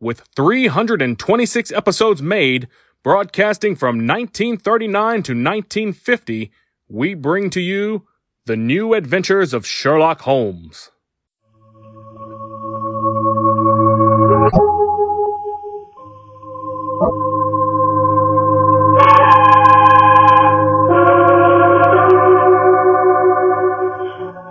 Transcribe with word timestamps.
with 0.00 0.20
326 0.36 1.72
episodes 1.72 2.22
made, 2.22 2.68
broadcasting 3.02 3.74
from 3.74 4.06
1939 4.06 5.22
to 5.22 5.32
1950, 5.32 6.52
we 6.88 7.14
bring 7.14 7.50
to 7.50 7.60
you 7.60 8.06
the 8.46 8.56
new 8.56 8.94
adventures 8.94 9.52
of 9.52 9.66
Sherlock 9.66 10.22
Holmes. 10.22 10.90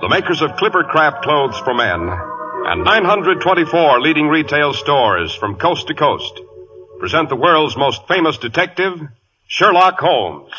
The 0.02 0.09
makers 0.09 0.41
of 0.41 0.52
Clipper 0.57 0.83
Craft 0.83 1.23
clothes 1.23 1.57
for 1.59 1.73
men 1.73 2.36
and 2.70 2.84
924 2.84 4.02
leading 4.02 4.27
retail 4.27 4.73
stores 4.73 5.34
from 5.34 5.55
coast 5.55 5.88
to 5.88 5.94
coast 5.94 6.41
present 6.99 7.30
the 7.30 7.35
world's 7.35 7.77
most 7.77 8.05
famous 8.09 8.38
detective, 8.39 8.99
Sherlock 9.48 9.98
Holmes. 9.99 10.52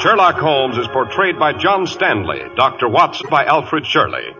Sherlock 0.00 0.36
Holmes 0.36 0.78
is 0.78 0.88
portrayed 0.88 1.38
by 1.38 1.52
John 1.52 1.86
Stanley, 1.86 2.40
Dr. 2.56 2.88
Watson 2.88 3.26
by 3.28 3.44
Alfred 3.44 3.84
Shirley. 3.84 4.30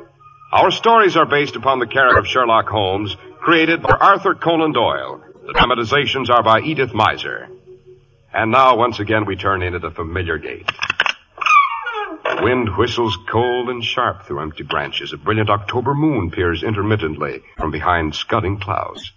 Our 0.52 0.70
stories 0.70 1.18
are 1.18 1.26
based 1.26 1.56
upon 1.56 1.80
the 1.80 1.86
character 1.86 2.18
of 2.18 2.26
Sherlock 2.26 2.66
Holmes, 2.68 3.14
created 3.40 3.82
by 3.82 3.94
Arthur 4.00 4.34
Conan 4.34 4.72
Doyle. 4.72 5.20
The 5.46 5.52
dramatizations 5.52 6.28
are 6.28 6.42
by 6.42 6.60
Edith 6.62 6.90
Meiser. 6.90 7.46
And 8.34 8.50
now, 8.50 8.76
once 8.76 8.98
again, 8.98 9.26
we 9.26 9.36
turn 9.36 9.62
in 9.62 9.76
at 9.76 9.80
the 9.80 9.92
familiar 9.92 10.38
gate. 10.38 10.68
The 12.24 12.40
wind 12.42 12.76
whistles 12.76 13.16
cold 13.30 13.68
and 13.68 13.84
sharp 13.84 14.24
through 14.24 14.40
empty 14.40 14.64
branches. 14.64 15.12
A 15.12 15.16
brilliant 15.16 15.48
October 15.48 15.94
moon 15.94 16.32
peers 16.32 16.64
intermittently 16.64 17.42
from 17.56 17.70
behind 17.70 18.16
scudding 18.16 18.58
clouds. 18.58 19.12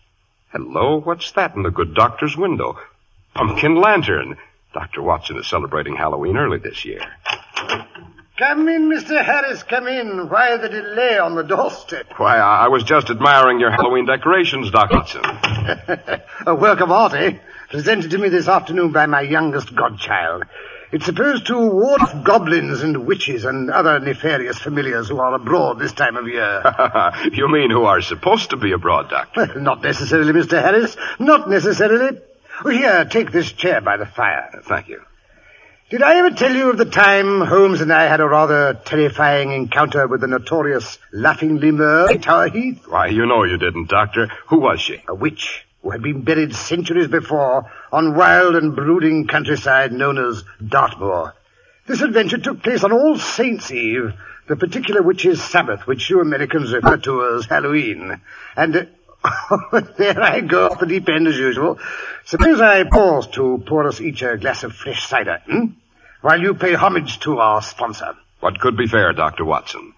Hello, 0.52 1.00
what's 1.00 1.32
that 1.32 1.56
in 1.56 1.64
the 1.64 1.72
good 1.72 1.96
doctor's 1.96 2.38
window? 2.38 2.78
Pumpkin 3.34 3.82
lantern. 3.82 4.38
Dr. 4.72 5.02
Watson 5.02 5.38
is 5.38 5.48
celebrating 5.48 5.96
Halloween 5.96 6.38
early 6.38 6.60
this 6.60 6.86
year. 6.86 7.02
Come 8.40 8.70
in, 8.70 8.88
Mr. 8.88 9.22
Harris, 9.22 9.64
come 9.64 9.88
in. 9.88 10.30
Why 10.30 10.56
the 10.56 10.70
delay 10.70 11.18
on 11.18 11.36
the 11.36 11.44
doorstep? 11.44 12.14
Why, 12.16 12.38
I 12.38 12.66
I 12.66 12.68
was 12.70 12.86
just 12.86 13.10
admiring 13.10 13.60
your 13.60 13.70
Halloween 13.70 14.06
decorations, 14.06 14.72
Dr. 14.72 14.96
Watson. 14.96 15.22
A 16.48 16.56
work 16.56 16.80
of 16.80 16.90
art, 16.90 17.16
eh? 17.16 17.38
Presented 17.70 18.12
to 18.12 18.18
me 18.18 18.30
this 18.30 18.48
afternoon 18.48 18.94
by 18.94 19.08
my 19.08 19.20
youngest 19.20 19.76
godchild. 19.76 20.46
It's 20.94 21.06
supposed 21.06 21.48
to 21.48 21.58
ward 21.58 22.02
off 22.02 22.24
goblins 22.24 22.82
and 22.82 23.06
witches 23.06 23.44
and 23.44 23.70
other 23.70 24.00
nefarious 24.00 24.58
familiars 24.58 25.10
who 25.10 25.20
are 25.20 25.34
abroad 25.34 25.78
this 25.78 25.92
time 25.92 26.16
of 26.16 26.26
year. 26.26 26.64
you 27.34 27.50
mean 27.50 27.72
who 27.72 27.84
are 27.84 28.02
supposed 28.02 28.52
to 28.52 28.58
be 28.58 28.72
abroad, 28.72 29.10
Doctor? 29.10 29.48
Well, 29.48 29.60
not 29.60 29.84
necessarily, 29.84 30.32
Mr. 30.32 30.62
Harris. 30.62 30.96
Not 31.20 31.50
necessarily. 31.50 32.22
Here, 32.64 33.04
take 33.04 33.34
this 33.34 33.52
chair 33.52 33.82
by 33.82 33.98
the 33.98 34.06
fire. 34.06 34.62
Thank 34.64 34.88
you. 34.88 35.02
Did 35.90 36.04
I 36.04 36.20
ever 36.20 36.30
tell 36.30 36.56
you 36.56 36.70
of 36.70 36.78
the 36.78 36.86
time 36.86 37.42
Holmes 37.42 37.82
and 37.82 37.92
I 37.92 38.04
had 38.04 38.20
a 38.20 38.28
rather 38.28 38.76
terrifying 38.76 39.52
encounter 39.52 40.06
with 40.06 40.22
the 40.22 40.28
notorious 40.28 41.00
Laughing 41.12 41.60
Lemur 41.60 42.12
at 42.12 42.22
Tower 42.22 42.48
Heath? 42.48 42.86
Why, 42.88 43.08
you 43.08 43.26
know 43.26 43.44
you 43.44 43.58
didn't, 43.58 43.90
Doctor. 43.90 44.28
Who 44.50 44.60
was 44.60 44.80
she? 44.80 45.02
A 45.08 45.16
witch 45.16 45.66
who 45.82 45.90
had 45.90 46.04
been 46.04 46.22
buried 46.22 46.54
centuries 46.54 47.08
before 47.08 47.72
on 47.92 48.14
wild 48.14 48.56
and 48.56 48.76
brooding 48.76 49.26
countryside 49.26 49.92
known 49.92 50.20
as 50.20 50.44
Dartmoor. 50.64 51.34
This 51.88 52.02
adventure 52.02 52.38
took 52.38 52.62
place 52.62 52.84
on 52.84 52.92
All 52.92 53.18
Saints' 53.18 53.72
Eve, 53.72 54.14
the 54.48 54.58
particular 54.58 55.02
witch's 55.02 55.42
Sabbath, 55.42 55.88
which 55.88 56.08
you 56.12 56.22
Americans 56.22 56.72
refer 56.72 56.98
to 56.98 57.36
as 57.36 57.48
Halloween. 57.48 58.22
And 58.56 58.76
uh, 58.76 58.86
there 59.98 60.22
I 60.22 60.42
go 60.42 60.68
off 60.68 60.80
the 60.80 60.86
deep 60.86 61.10
end 61.10 61.28
as 61.28 61.38
usual. 61.38 61.78
Suppose 62.26 62.62
I 62.62 62.84
pause 62.86 63.28
to 63.32 63.62
pour 63.66 63.88
us 63.88 64.00
each 64.00 64.22
a 64.22 64.38
glass 64.38 64.64
of 64.64 64.74
fresh 64.74 65.08
cider, 65.08 65.42
hmm? 65.46 65.66
While 66.22 66.42
you 66.42 66.54
pay 66.54 66.74
homage 66.74 67.20
to 67.22 67.40
our 67.40 67.62
sponsor. 67.62 68.16
What 68.40 68.60
could 68.60 68.78
be 68.78 68.88
fair, 68.88 69.12
Dr. 69.14 69.46
Watson? 69.46 69.94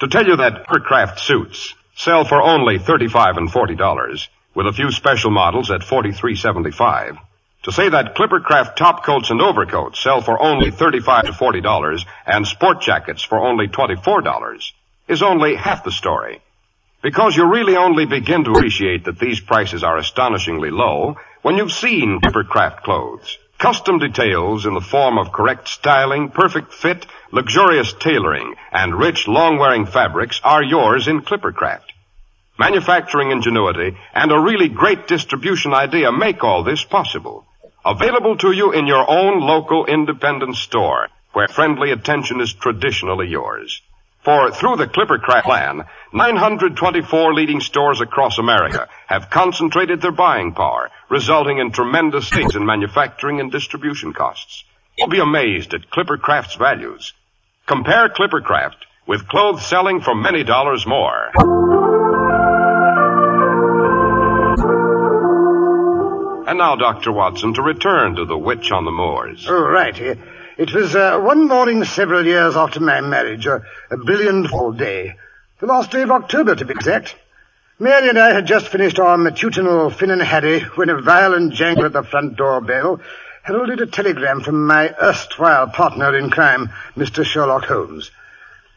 To 0.00 0.08
tell 0.08 0.26
you 0.26 0.36
that 0.36 0.66
Clippercraft 0.66 1.18
suits 1.18 1.74
sell 1.94 2.24
for 2.24 2.42
only 2.42 2.78
thirty-five 2.78 3.36
and 3.36 3.50
forty 3.50 3.74
dollars, 3.74 4.28
with 4.54 4.66
a 4.66 4.72
few 4.72 4.90
special 4.90 5.30
models 5.30 5.70
at 5.70 5.84
forty-three 5.84 6.34
seventy-five. 6.36 7.16
To 7.64 7.72
say 7.72 7.88
that 7.88 8.14
Clippercraft 8.14 8.76
top 8.76 9.04
coats 9.04 9.30
and 9.30 9.40
overcoats 9.40 10.02
sell 10.02 10.20
for 10.20 10.40
only 10.40 10.70
thirty-five 10.70 11.26
to 11.26 11.32
forty 11.32 11.60
dollars, 11.60 12.04
and 12.26 12.46
sport 12.46 12.80
jackets 12.80 13.22
for 13.22 13.38
only 13.38 13.68
twenty-four 13.68 14.22
dollars, 14.22 14.72
is 15.08 15.22
only 15.22 15.54
half 15.54 15.84
the 15.84 15.92
story. 15.92 16.40
Because 17.04 17.36
you 17.36 17.44
really 17.44 17.76
only 17.76 18.06
begin 18.06 18.44
to 18.44 18.52
appreciate 18.52 19.04
that 19.04 19.18
these 19.18 19.38
prices 19.38 19.84
are 19.84 19.98
astonishingly 19.98 20.70
low 20.70 21.16
when 21.42 21.58
you've 21.58 21.70
seen 21.70 22.18
Clippercraft 22.18 22.80
clothes. 22.80 23.36
Custom 23.58 23.98
details 23.98 24.64
in 24.64 24.72
the 24.72 24.80
form 24.80 25.18
of 25.18 25.30
correct 25.30 25.68
styling, 25.68 26.30
perfect 26.30 26.72
fit, 26.72 27.04
luxurious 27.30 27.92
tailoring, 27.92 28.54
and 28.72 28.98
rich, 28.98 29.28
long-wearing 29.28 29.84
fabrics 29.84 30.40
are 30.42 30.62
yours 30.62 31.06
in 31.06 31.20
Clippercraft. 31.20 31.92
Manufacturing 32.58 33.32
ingenuity 33.32 33.98
and 34.14 34.32
a 34.32 34.40
really 34.40 34.70
great 34.70 35.06
distribution 35.06 35.74
idea 35.74 36.10
make 36.10 36.42
all 36.42 36.64
this 36.64 36.84
possible. 36.84 37.44
Available 37.84 38.38
to 38.38 38.50
you 38.50 38.72
in 38.72 38.86
your 38.86 39.04
own 39.06 39.40
local 39.40 39.84
independent 39.84 40.56
store, 40.56 41.08
where 41.34 41.48
friendly 41.48 41.90
attention 41.90 42.40
is 42.40 42.54
traditionally 42.54 43.28
yours. 43.28 43.82
For 44.24 44.50
through 44.50 44.76
the 44.76 44.86
Clipper 44.86 45.18
Clippercraft 45.18 45.42
plan, 45.42 45.84
924 46.14 47.34
leading 47.34 47.60
stores 47.60 48.00
across 48.00 48.38
America 48.38 48.88
have 49.06 49.28
concentrated 49.28 50.00
their 50.00 50.12
buying 50.12 50.54
power, 50.54 50.90
resulting 51.10 51.58
in 51.58 51.72
tremendous 51.72 52.28
savings 52.28 52.56
in 52.56 52.64
manufacturing 52.64 53.40
and 53.40 53.52
distribution 53.52 54.14
costs. 54.14 54.64
You'll 54.96 55.08
be 55.08 55.20
amazed 55.20 55.74
at 55.74 55.90
Clippercraft's 55.90 56.54
values. 56.54 57.12
Compare 57.66 58.08
Clippercraft 58.10 58.76
with 59.06 59.28
clothes 59.28 59.66
selling 59.66 60.00
for 60.00 60.14
many 60.14 60.42
dollars 60.42 60.86
more. 60.86 61.30
And 66.46 66.58
now, 66.58 66.76
Dr. 66.76 67.12
Watson, 67.12 67.52
to 67.54 67.62
return 67.62 68.16
to 68.16 68.24
the 68.24 68.38
witch 68.38 68.70
on 68.70 68.84
the 68.84 68.90
moors. 68.90 69.46
Oh, 69.48 69.66
right. 69.66 70.00
Uh, 70.00 70.14
It 70.56 70.72
was 70.72 70.94
uh, 70.94 71.18
one 71.18 71.48
morning 71.48 71.82
several 71.84 72.24
years 72.24 72.54
after 72.54 72.78
my 72.78 73.00
marriage, 73.00 73.44
a, 73.46 73.62
a 73.90 73.96
brilliant 73.96 74.48
fall 74.48 74.70
day. 74.70 75.16
The 75.58 75.66
last 75.66 75.90
day 75.90 76.02
of 76.02 76.12
October, 76.12 76.54
to 76.54 76.64
be 76.64 76.70
exact. 76.70 77.16
Mary 77.80 78.08
and 78.08 78.18
I 78.18 78.32
had 78.32 78.46
just 78.46 78.68
finished 78.68 79.00
our 79.00 79.16
matutinal 79.16 79.90
finnan 79.90 80.20
haddie 80.20 80.60
when 80.76 80.90
a 80.90 81.00
violent 81.00 81.54
jangle 81.54 81.86
at 81.86 81.92
the 81.92 82.04
front 82.04 82.36
door 82.36 82.60
bell 82.60 83.00
heralded 83.42 83.80
a 83.80 83.86
telegram 83.86 84.42
from 84.42 84.64
my 84.64 84.94
erstwhile 85.02 85.66
partner 85.66 86.16
in 86.16 86.30
crime, 86.30 86.70
Mr. 86.96 87.24
Sherlock 87.24 87.64
Holmes. 87.64 88.12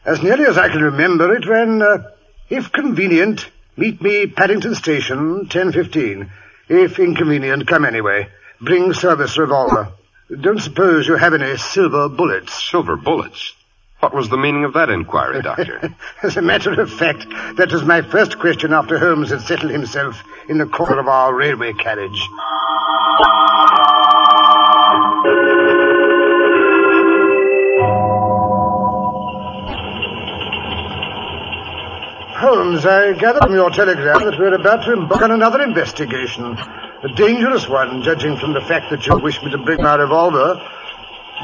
As 0.04 0.20
nearly 0.20 0.46
as 0.46 0.58
I 0.58 0.70
can 0.70 0.82
remember, 0.82 1.32
it 1.32 1.46
ran, 1.46 1.80
uh, 1.80 2.10
if 2.50 2.72
convenient, 2.72 3.48
meet 3.76 4.02
me 4.02 4.26
Paddington 4.26 4.74
Station, 4.74 5.46
10.15. 5.46 6.28
If 6.68 6.98
inconvenient, 6.98 7.68
come 7.68 7.84
anyway. 7.84 8.28
Bring 8.60 8.92
service 8.94 9.38
revolver. 9.38 9.92
Don't 10.28 10.60
suppose 10.60 11.08
you 11.08 11.16
have 11.16 11.32
any 11.32 11.56
silver 11.56 12.08
bullets. 12.10 12.52
Silver 12.70 12.96
bullets. 12.96 13.54
What 14.00 14.14
was 14.14 14.28
the 14.28 14.36
meaning 14.36 14.64
of 14.64 14.74
that 14.74 14.90
inquiry, 14.90 15.40
Doctor? 15.40 15.94
As 16.22 16.36
a 16.36 16.42
matter 16.42 16.78
of 16.80 16.92
fact, 16.92 17.24
that 17.56 17.72
was 17.72 17.82
my 17.82 18.02
first 18.02 18.38
question 18.38 18.74
after 18.74 18.98
Holmes 18.98 19.30
had 19.30 19.40
settled 19.40 19.72
himself 19.72 20.22
in 20.48 20.58
the 20.58 20.66
corner 20.66 21.00
of 21.00 21.08
our 21.08 21.34
railway 21.34 21.72
carriage. 21.72 22.28
Holmes, 32.36 32.86
I 32.86 33.14
gather 33.14 33.40
from 33.40 33.54
your 33.54 33.70
telegram 33.70 34.24
that 34.24 34.38
we're 34.38 34.54
about 34.54 34.84
to 34.84 34.92
embark 34.92 35.22
on 35.22 35.30
another 35.30 35.62
investigation. 35.62 36.56
A 37.00 37.08
dangerous 37.08 37.68
one, 37.68 38.02
judging 38.02 38.36
from 38.36 38.54
the 38.54 38.60
fact 38.60 38.90
that 38.90 39.06
you 39.06 39.16
wish 39.18 39.40
me 39.40 39.52
to 39.52 39.58
bring 39.58 39.80
my 39.80 39.94
revolver. 39.94 40.60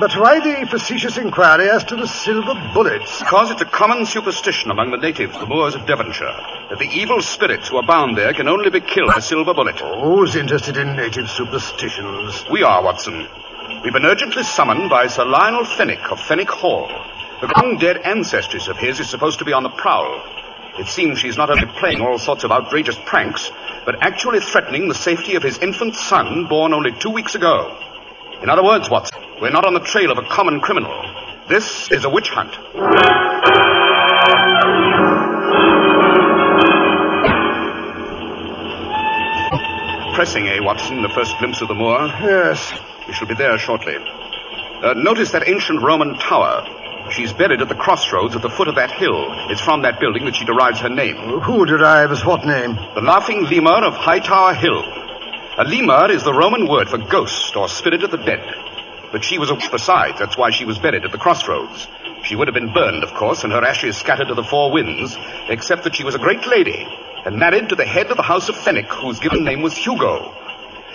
But 0.00 0.12
why 0.14 0.40
the 0.40 0.66
facetious 0.66 1.16
inquiry 1.16 1.70
as 1.70 1.84
to 1.84 1.94
the 1.94 2.08
silver 2.08 2.54
bullets? 2.74 3.20
Because 3.20 3.52
it's 3.52 3.62
a 3.62 3.64
common 3.64 4.04
superstition 4.04 4.72
among 4.72 4.90
the 4.90 4.96
natives, 4.96 5.38
the 5.38 5.46
Moors 5.46 5.76
of 5.76 5.86
Devonshire, 5.86 6.36
that 6.70 6.80
the 6.80 6.90
evil 6.90 7.22
spirits 7.22 7.68
who 7.68 7.76
are 7.76 7.86
bound 7.86 8.18
there 8.18 8.34
can 8.34 8.48
only 8.48 8.68
be 8.68 8.80
killed 8.80 9.12
by 9.12 9.18
a 9.18 9.22
silver 9.22 9.54
bullet. 9.54 9.78
Who's 9.78 10.34
interested 10.34 10.76
in 10.76 10.96
native 10.96 11.30
superstitions? 11.30 12.44
We 12.50 12.64
are, 12.64 12.82
Watson. 12.82 13.28
We've 13.84 13.92
been 13.92 14.06
urgently 14.06 14.42
summoned 14.42 14.90
by 14.90 15.06
Sir 15.06 15.24
Lionel 15.24 15.64
Fenwick 15.64 16.10
of 16.10 16.18
Fenwick 16.18 16.50
Hall. 16.50 16.88
The 17.40 17.52
long 17.56 17.78
dead 17.78 17.98
ancestress 18.02 18.66
of 18.66 18.76
his 18.76 18.98
is 18.98 19.08
supposed 19.08 19.38
to 19.38 19.44
be 19.44 19.52
on 19.52 19.62
the 19.62 19.70
prowl. 19.70 20.20
It 20.78 20.88
seems 20.88 21.20
she's 21.20 21.36
not 21.36 21.50
only 21.50 21.66
playing 21.78 22.00
all 22.00 22.18
sorts 22.18 22.42
of 22.42 22.50
outrageous 22.50 22.96
pranks, 23.06 23.50
but 23.86 24.02
actually 24.02 24.40
threatening 24.40 24.88
the 24.88 24.94
safety 24.94 25.36
of 25.36 25.42
his 25.42 25.58
infant 25.58 25.94
son, 25.94 26.46
born 26.48 26.74
only 26.74 26.90
two 26.90 27.10
weeks 27.10 27.36
ago. 27.36 27.76
In 28.42 28.50
other 28.50 28.64
words, 28.64 28.90
Watson, 28.90 29.22
we're 29.40 29.50
not 29.50 29.64
on 29.64 29.74
the 29.74 29.80
trail 29.80 30.10
of 30.10 30.18
a 30.18 30.22
common 30.22 30.60
criminal. 30.60 30.92
This 31.48 31.92
is 31.92 32.04
a 32.04 32.10
witch 32.10 32.30
hunt. 32.30 32.52
Pressing, 40.14 40.48
eh, 40.48 40.58
Watson, 40.60 41.02
the 41.02 41.08
first 41.08 41.38
glimpse 41.38 41.60
of 41.60 41.68
the 41.68 41.74
moor? 41.74 42.06
Yes. 42.06 42.72
We 43.06 43.12
shall 43.12 43.28
be 43.28 43.34
there 43.34 43.58
shortly. 43.58 43.96
Uh, 43.96 44.94
notice 44.94 45.30
that 45.32 45.46
ancient 45.48 45.82
Roman 45.82 46.14
tower. 46.18 46.83
She's 47.10 47.32
buried 47.32 47.60
at 47.60 47.68
the 47.68 47.74
crossroads 47.74 48.34
at 48.34 48.42
the 48.42 48.50
foot 48.50 48.68
of 48.68 48.76
that 48.76 48.90
hill. 48.90 49.26
It's 49.50 49.60
from 49.60 49.82
that 49.82 50.00
building 50.00 50.24
that 50.24 50.36
she 50.36 50.44
derives 50.44 50.80
her 50.80 50.88
name. 50.88 51.40
Who 51.40 51.64
derives 51.66 52.24
what 52.24 52.44
name? 52.44 52.74
The 52.94 53.02
Laughing 53.02 53.44
Lemur 53.44 53.84
of 53.84 53.94
Hightower 53.94 54.54
Hill. 54.54 54.82
A 55.58 55.64
lemur 55.64 56.10
is 56.10 56.24
the 56.24 56.32
Roman 56.32 56.66
word 56.66 56.88
for 56.88 56.98
ghost 56.98 57.54
or 57.56 57.68
spirit 57.68 58.02
of 58.02 58.10
the 58.10 58.16
dead. 58.16 58.44
But 59.12 59.22
she 59.22 59.38
was 59.38 59.50
a 59.50 59.54
witch 59.54 59.70
besides. 59.70 60.18
That's 60.18 60.36
why 60.36 60.50
she 60.50 60.64
was 60.64 60.78
buried 60.78 61.04
at 61.04 61.12
the 61.12 61.18
crossroads. 61.18 61.86
She 62.24 62.34
would 62.34 62.48
have 62.48 62.54
been 62.54 62.72
burned, 62.72 63.04
of 63.04 63.14
course, 63.14 63.44
and 63.44 63.52
her 63.52 63.64
ashes 63.64 63.96
scattered 63.96 64.28
to 64.28 64.34
the 64.34 64.42
four 64.42 64.72
winds, 64.72 65.16
except 65.48 65.84
that 65.84 65.94
she 65.94 66.04
was 66.04 66.14
a 66.14 66.18
great 66.18 66.46
lady 66.46 66.88
and 67.24 67.38
married 67.38 67.68
to 67.68 67.76
the 67.76 67.84
head 67.84 68.10
of 68.10 68.16
the 68.16 68.22
House 68.22 68.48
of 68.48 68.56
Fenwick, 68.56 68.86
whose 68.86 69.20
given 69.20 69.44
name 69.44 69.62
was 69.62 69.76
Hugo. 69.76 70.34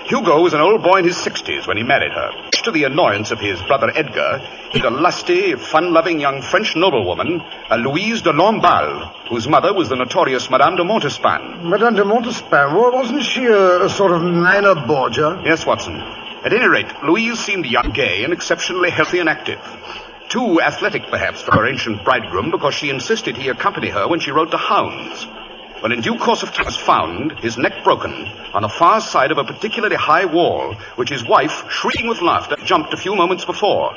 Hugo 0.10 0.42
was 0.42 0.54
an 0.54 0.60
old 0.62 0.82
boy 0.82 0.98
in 1.00 1.06
his 1.06 1.18
sixties 1.18 1.68
when 1.68 1.78
he 1.78 1.84
married 1.84 2.12
her. 2.12 2.32
Much 2.46 2.64
to 2.64 2.72
the 2.72 2.84
annoyance 2.86 3.30
of 3.30 3.40
his 3.40 3.62
brother 3.62 3.92
Edgar, 3.94 4.40
he'd 4.72 4.84
a 4.84 4.90
lusty, 4.90 5.54
fun-loving 5.54 6.20
young 6.20 6.42
French 6.42 6.76
noblewoman, 6.76 7.42
a 7.70 7.78
Louise 7.78 8.24
de 8.24 8.32
Lamballe, 8.34 9.28
whose 9.30 9.48
mother 9.48 9.72
was 9.72 9.88
the 9.90 9.96
notorious 9.96 10.50
Madame 10.50 10.78
de 10.78 10.84
Montespan. 10.84 11.64
Madame 11.64 11.94
de 11.94 12.04
Montespan, 12.04 12.74
wa- 12.76 12.90
wasn't 12.92 13.22
she 13.22 13.46
a, 13.46 13.84
a 13.84 13.90
sort 13.90 14.12
of 14.12 14.24
minor 14.24 14.74
Borgia? 14.74 15.44
Yes, 15.46 15.64
Watson. 15.68 15.96
At 16.44 16.54
any 16.54 16.68
rate, 16.68 16.92
Louise 17.04 17.38
seemed 17.38 17.68
young, 17.68 17.92
gay, 17.92 18.24
and 18.24 18.34
exceptionally 18.34 18.90
healthy 18.90 19.20
and 19.20 19.30
active. 19.30 19.60
Too 20.30 20.60
athletic, 20.60 21.04
perhaps, 21.12 21.42
for 21.42 21.52
her 21.52 21.68
ancient 21.68 22.04
bridegroom, 22.04 22.50
because 22.50 22.74
she 22.74 22.90
insisted 22.90 23.38
he 23.38 23.50
accompany 23.50 23.90
her 23.90 24.08
when 24.08 24.20
she 24.20 24.32
rode 24.32 24.50
to 24.52 24.58
hounds. 24.58 25.28
When 25.82 25.94
in 25.94 26.02
due 26.02 26.18
course 26.18 26.44
of 26.44 26.52
time 26.52 26.66
was 26.66 26.76
found, 26.76 27.40
his 27.40 27.58
neck 27.58 27.86
broken, 27.86 28.12
on 28.54 28.64
the 28.64 28.68
far 28.68 29.00
side 29.00 29.32
of 29.32 29.38
a 29.38 29.46
particularly 29.46 29.96
high 29.96 30.26
wall, 30.26 30.76
which 30.98 31.10
his 31.10 31.26
wife, 31.26 31.72
shrieking 31.72 32.10
with 32.10 32.22
laughter, 32.22 32.58
jumped 32.66 32.94
a 32.94 32.98
few 32.98 33.16
moments 33.16 33.46
before. 33.46 33.96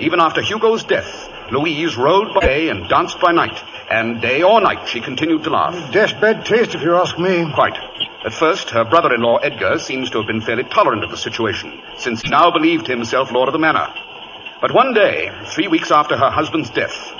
Even 0.00 0.20
after 0.20 0.40
Hugo's 0.40 0.84
death, 0.84 1.28
Louise 1.50 1.98
rode 1.98 2.32
by 2.32 2.40
day 2.40 2.68
and 2.70 2.88
danced 2.88 3.20
by 3.20 3.30
night, 3.30 3.62
and 3.90 4.22
day 4.22 4.42
or 4.42 4.62
night 4.62 4.88
she 4.88 5.02
continued 5.02 5.44
to 5.44 5.50
laugh. 5.50 5.92
Dash 5.92 6.14
bad 6.14 6.46
taste, 6.46 6.74
if 6.74 6.80
you 6.80 6.94
ask 6.94 7.18
me. 7.18 7.52
Quite. 7.52 7.76
At 8.24 8.32
first, 8.32 8.70
her 8.70 8.84
brother-in-law 8.84 9.38
Edgar 9.38 9.78
seems 9.80 10.08
to 10.10 10.18
have 10.18 10.26
been 10.26 10.40
fairly 10.40 10.64
tolerant 10.64 11.04
of 11.04 11.10
the 11.10 11.18
situation, 11.18 11.78
since 11.98 12.22
he 12.22 12.30
now 12.30 12.50
believed 12.50 12.86
himself 12.86 13.32
lord 13.32 13.48
of 13.48 13.52
the 13.52 13.58
manor. 13.58 13.92
But 14.62 14.72
one 14.72 14.94
day, 14.94 15.30
three 15.44 15.68
weeks 15.68 15.90
after 15.90 16.16
her 16.16 16.30
husband's 16.30 16.70
death, 16.70 17.12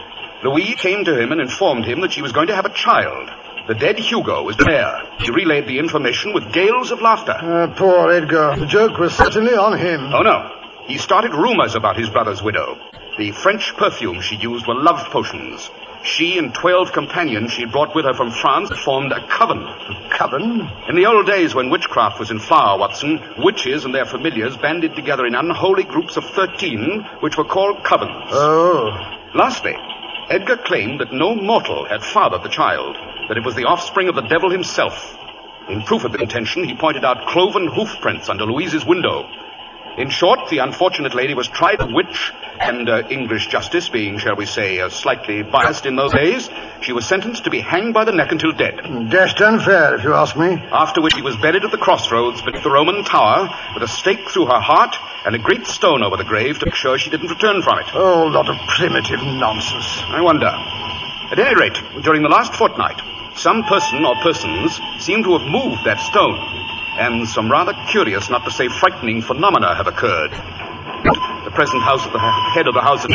Louise 0.42 0.76
came 0.76 1.04
to 1.04 1.20
him 1.20 1.30
and 1.30 1.42
informed 1.42 1.84
him 1.84 2.00
that 2.00 2.12
she 2.12 2.22
was 2.22 2.32
going 2.32 2.46
to 2.46 2.54
have 2.54 2.64
a 2.64 2.72
child. 2.72 3.28
The 3.68 3.74
dead 3.74 3.98
Hugo 3.98 4.42
was 4.42 4.56
there. 4.56 5.02
He 5.18 5.30
relayed 5.30 5.66
the 5.66 5.78
information 5.78 6.32
with 6.32 6.52
gales 6.52 6.90
of 6.90 7.00
laughter. 7.00 7.32
Uh, 7.32 7.72
poor 7.76 8.10
Edgar. 8.10 8.56
The 8.56 8.66
joke 8.66 8.98
was 8.98 9.14
certainly 9.14 9.54
on 9.54 9.78
him. 9.78 10.12
Oh, 10.12 10.22
no. 10.22 10.50
He 10.86 10.98
started 10.98 11.32
rumors 11.32 11.74
about 11.74 11.96
his 11.96 12.10
brother's 12.10 12.42
widow. 12.42 12.76
The 13.18 13.30
French 13.30 13.76
perfumes 13.76 14.24
she 14.24 14.36
used 14.36 14.66
were 14.66 14.74
love 14.74 15.06
potions. 15.10 15.70
She 16.02 16.38
and 16.38 16.52
twelve 16.52 16.92
companions 16.92 17.52
she 17.52 17.64
brought 17.64 17.94
with 17.94 18.04
her 18.04 18.14
from 18.14 18.32
France 18.32 18.76
formed 18.84 19.12
a 19.12 19.24
coven. 19.28 19.64
Coven? 20.10 20.68
In 20.88 20.96
the 20.96 21.06
old 21.06 21.26
days 21.26 21.54
when 21.54 21.70
witchcraft 21.70 22.18
was 22.18 22.32
in 22.32 22.40
flower, 22.40 22.76
Watson, 22.78 23.20
witches 23.38 23.84
and 23.84 23.94
their 23.94 24.06
familiars 24.06 24.56
banded 24.56 24.96
together 24.96 25.24
in 25.24 25.36
unholy 25.36 25.84
groups 25.84 26.16
of 26.16 26.24
thirteen, 26.24 27.06
which 27.20 27.38
were 27.38 27.44
called 27.44 27.84
covens. 27.84 28.26
Oh. 28.32 28.90
Lastly, 29.36 29.76
Edgar 30.28 30.56
claimed 30.56 30.98
that 31.00 31.12
no 31.12 31.36
mortal 31.36 31.84
had 31.84 32.02
fathered 32.02 32.42
the 32.42 32.48
child, 32.48 32.96
that 33.32 33.38
it 33.38 33.46
was 33.46 33.54
the 33.54 33.64
offspring 33.64 34.10
of 34.10 34.14
the 34.14 34.28
devil 34.28 34.50
himself. 34.50 35.16
In 35.66 35.80
proof 35.80 36.04
of 36.04 36.12
the 36.12 36.20
intention, 36.20 36.64
he 36.64 36.74
pointed 36.74 37.02
out 37.02 37.28
cloven 37.28 37.66
hoof 37.66 37.88
prints 38.02 38.28
under 38.28 38.44
Louise's 38.44 38.84
window. 38.84 39.26
In 39.96 40.10
short, 40.10 40.50
the 40.50 40.58
unfortunate 40.58 41.14
lady 41.14 41.32
was 41.32 41.48
tried 41.48 41.80
a 41.80 41.86
witch, 41.86 42.30
and 42.60 42.90
uh, 42.90 43.08
English 43.08 43.46
justice 43.46 43.88
being, 43.88 44.18
shall 44.18 44.36
we 44.36 44.44
say, 44.44 44.80
uh, 44.80 44.90
slightly 44.90 45.42
biased 45.42 45.86
in 45.86 45.96
those 45.96 46.12
days, 46.12 46.50
she 46.82 46.92
was 46.92 47.06
sentenced 47.06 47.44
to 47.44 47.50
be 47.50 47.60
hanged 47.60 47.94
by 47.94 48.04
the 48.04 48.12
neck 48.12 48.32
until 48.32 48.52
dead. 48.52 48.76
Dashed 49.08 49.40
unfair, 49.40 49.94
if 49.94 50.04
you 50.04 50.12
ask 50.12 50.36
me. 50.36 50.52
After 50.70 51.00
which 51.00 51.14
she 51.14 51.22
was 51.22 51.36
buried 51.38 51.64
at 51.64 51.70
the 51.70 51.78
crossroads 51.78 52.42
beneath 52.42 52.62
the 52.62 52.70
Roman 52.70 53.02
tower, 53.02 53.48
with 53.72 53.82
a 53.82 53.88
stake 53.88 54.28
through 54.28 54.44
her 54.44 54.60
heart 54.60 54.94
and 55.24 55.34
a 55.34 55.38
great 55.38 55.66
stone 55.66 56.02
over 56.02 56.18
the 56.18 56.24
grave 56.24 56.58
to 56.58 56.66
make 56.66 56.74
sure 56.74 56.98
she 56.98 57.08
didn't 57.08 57.30
return 57.30 57.62
from 57.62 57.78
it. 57.78 57.86
Oh, 57.94 58.26
lot 58.26 58.50
of 58.50 58.56
primitive 58.76 59.22
nonsense. 59.22 60.02
I 60.04 60.20
wonder. 60.20 60.52
At 61.32 61.38
any 61.38 61.54
rate, 61.54 61.80
during 62.02 62.20
the 62.20 62.28
last 62.28 62.52
fortnight, 62.52 63.00
some 63.36 63.64
person 63.64 64.04
or 64.04 64.14
persons 64.16 64.80
seem 64.98 65.22
to 65.24 65.38
have 65.38 65.48
moved 65.48 65.84
that 65.84 66.00
stone, 66.00 66.38
and 66.98 67.28
some 67.28 67.50
rather 67.50 67.72
curious, 67.90 68.28
not 68.30 68.44
to 68.44 68.50
say 68.50 68.68
frightening, 68.68 69.22
phenomena 69.22 69.74
have 69.74 69.86
occurred. 69.86 70.30
The 70.32 71.50
present 71.54 71.82
house 71.82 72.06
of 72.06 72.12
the 72.12 72.18
head 72.18 72.68
of 72.68 72.74
the 72.74 72.80
house 72.80 73.06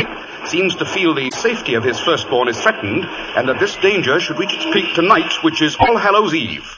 seems 0.50 0.74
to 0.76 0.84
feel 0.84 1.14
the 1.14 1.30
safety 1.30 1.74
of 1.74 1.84
his 1.84 1.98
firstborn 1.98 2.48
is 2.48 2.60
threatened, 2.60 3.04
and 3.06 3.48
that 3.48 3.60
this 3.60 3.76
danger 3.76 4.20
should 4.20 4.38
reach 4.38 4.52
its 4.52 4.64
peak 4.72 4.94
tonight, 4.94 5.32
which 5.42 5.62
is 5.62 5.76
All 5.76 5.96
Hallows 5.96 6.34
Eve. 6.34 6.76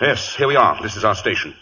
Yes, 0.00 0.34
here 0.34 0.48
we 0.48 0.56
are. 0.56 0.82
This 0.82 0.96
is 0.96 1.04
our 1.04 1.14
station. 1.14 1.54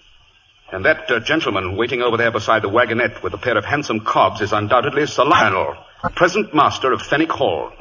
And 0.73 0.87
that 0.87 1.11
uh, 1.11 1.21
gentleman 1.21 1.77
waiting 1.77 2.01
over 2.01 2.17
there 2.17 2.33
beside 2.33 2.63
the 2.63 2.71
wagonette 2.71 3.23
with 3.23 3.35
a 3.35 3.39
pair 3.39 3.59
of 3.59 3.65
handsome 3.65 4.01
cobs 4.01 4.41
is 4.41 4.53
undoubtedly 4.53 5.07
Sir 5.07 5.25
Lionel, 5.25 5.77
present 6.17 6.55
master 6.55 6.93
of 6.93 7.03
Fenwick 7.03 7.31
Hall. 7.31 7.73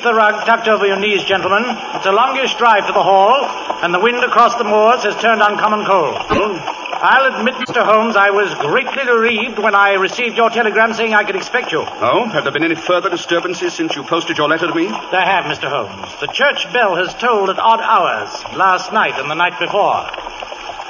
Keep 0.00 0.08
the 0.08 0.14
rug 0.14 0.46
tucked 0.46 0.66
over 0.66 0.86
your 0.86 0.98
knees, 0.98 1.24
gentlemen. 1.24 1.60
It's 1.68 2.06
a 2.06 2.12
longish 2.12 2.54
drive 2.56 2.86
to 2.86 2.92
the 2.94 3.02
hall, 3.02 3.36
and 3.84 3.92
the 3.92 4.00
wind 4.00 4.24
across 4.24 4.54
the 4.56 4.64
moors 4.64 5.04
has 5.04 5.14
turned 5.20 5.42
uncommon 5.42 5.84
cold. 5.84 6.16
I'll 6.16 7.36
admit, 7.36 7.56
Mr. 7.56 7.84
Holmes, 7.84 8.16
I 8.16 8.30
was 8.30 8.48
greatly 8.64 9.04
relieved 9.04 9.58
when 9.58 9.74
I 9.74 10.00
received 10.00 10.38
your 10.38 10.48
telegram 10.48 10.94
saying 10.94 11.12
I 11.12 11.24
could 11.24 11.36
expect 11.36 11.70
you. 11.70 11.84
Oh, 11.84 12.24
have 12.32 12.44
there 12.44 12.52
been 12.52 12.64
any 12.64 12.76
further 12.76 13.10
disturbances 13.10 13.74
since 13.74 13.94
you 13.94 14.02
posted 14.02 14.38
your 14.38 14.48
letter 14.48 14.68
to 14.68 14.74
me? 14.74 14.86
There 14.86 15.20
have, 15.20 15.44
Mr. 15.44 15.68
Holmes. 15.68 16.08
The 16.18 16.32
church 16.32 16.72
bell 16.72 16.96
has 16.96 17.12
tolled 17.12 17.50
at 17.50 17.58
odd 17.58 17.84
hours, 17.84 18.32
last 18.56 18.94
night 18.94 19.20
and 19.20 19.30
the 19.30 19.34
night 19.34 19.60
before. 19.60 20.08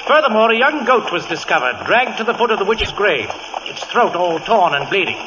Furthermore, 0.06 0.52
a 0.52 0.56
young 0.56 0.84
goat 0.84 1.10
was 1.10 1.26
discovered, 1.26 1.84
dragged 1.84 2.18
to 2.18 2.24
the 2.24 2.34
foot 2.34 2.52
of 2.52 2.60
the 2.60 2.64
witch's 2.64 2.92
grave, 2.92 3.28
its 3.66 3.82
throat 3.86 4.14
all 4.14 4.38
torn 4.38 4.72
and 4.74 4.88
bleeding. 4.88 5.18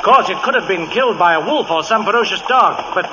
Of 0.00 0.06
course, 0.06 0.30
it 0.30 0.40
could 0.40 0.54
have 0.54 0.66
been 0.66 0.88
killed 0.88 1.18
by 1.18 1.34
a 1.34 1.44
wolf 1.44 1.70
or 1.70 1.84
some 1.84 2.06
ferocious 2.06 2.40
dog, 2.48 2.94
but 2.94 3.04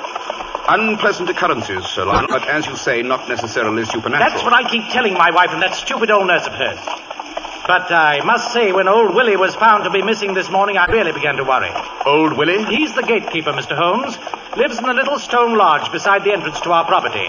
Unpleasant 0.70 1.28
occurrences, 1.30 1.86
Sir 1.86 2.04
Lionel, 2.04 2.28
but 2.28 2.46
as 2.46 2.66
you 2.66 2.76
say, 2.76 3.00
not 3.00 3.26
necessarily 3.26 3.86
supernatural. 3.86 4.30
That's 4.30 4.42
what 4.42 4.52
I 4.52 4.68
keep 4.68 4.84
telling 4.92 5.14
my 5.14 5.30
wife 5.30 5.50
and 5.50 5.62
that 5.62 5.74
stupid 5.74 6.10
old 6.10 6.26
nurse 6.26 6.46
of 6.46 6.52
hers. 6.52 6.78
But 7.66 7.92
I 7.92 8.20
must 8.24 8.52
say, 8.52 8.72
when 8.72 8.86
old 8.86 9.14
Willie 9.14 9.36
was 9.36 9.54
found 9.54 9.84
to 9.84 9.90
be 9.90 10.02
missing 10.02 10.32
this 10.32 10.50
morning, 10.50 10.76
I 10.76 10.84
really 10.86 11.12
began 11.12 11.36
to 11.36 11.44
worry. 11.44 11.70
Old 12.04 12.36
Willie? 12.36 12.64
He's 12.64 12.94
the 12.94 13.02
gatekeeper, 13.02 13.52
Mr. 13.52 13.76
Holmes. 13.76 14.16
Lives 14.56 14.78
in 14.78 14.84
the 14.84 14.92
little 14.92 15.18
stone 15.18 15.56
lodge 15.56 15.92
beside 15.92 16.24
the 16.24 16.32
entrance 16.32 16.60
to 16.60 16.72
our 16.72 16.84
property. 16.84 17.28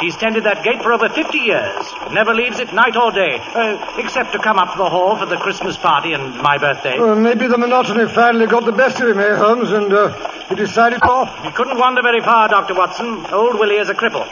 He's 0.00 0.16
tended 0.16 0.44
that 0.44 0.64
gate 0.64 0.82
for 0.82 0.92
over 0.92 1.08
50 1.08 1.38
years. 1.38 1.84
Never 2.10 2.34
leaves 2.34 2.58
it 2.58 2.72
night 2.72 2.96
or 2.96 3.12
day, 3.12 3.36
uh, 3.38 3.94
except 3.98 4.32
to 4.32 4.38
come 4.38 4.58
up 4.58 4.72
to 4.72 4.78
the 4.78 4.88
hall 4.88 5.16
for 5.16 5.26
the 5.26 5.36
Christmas 5.36 5.76
party 5.76 6.14
and 6.14 6.36
my 6.40 6.56
birthday. 6.56 6.98
Well, 6.98 7.16
maybe 7.16 7.46
the 7.46 7.58
monotony 7.58 8.08
finally 8.08 8.46
got 8.46 8.64
the 8.64 8.72
best 8.72 8.98
of 9.00 9.08
him, 9.08 9.18
eh, 9.20 9.36
Holmes, 9.36 9.70
and 9.70 9.92
uh, 9.92 10.08
he 10.48 10.54
decided 10.54 11.02
off. 11.02 11.44
He 11.44 11.50
couldn't 11.50 11.78
wander 11.78 12.00
very 12.02 12.20
far, 12.20 12.48
Dr. 12.48 12.74
Watson. 12.74 13.26
Old 13.26 13.58
Willie 13.58 13.76
is 13.76 13.90
a 13.90 13.94
cripple. 13.94 14.26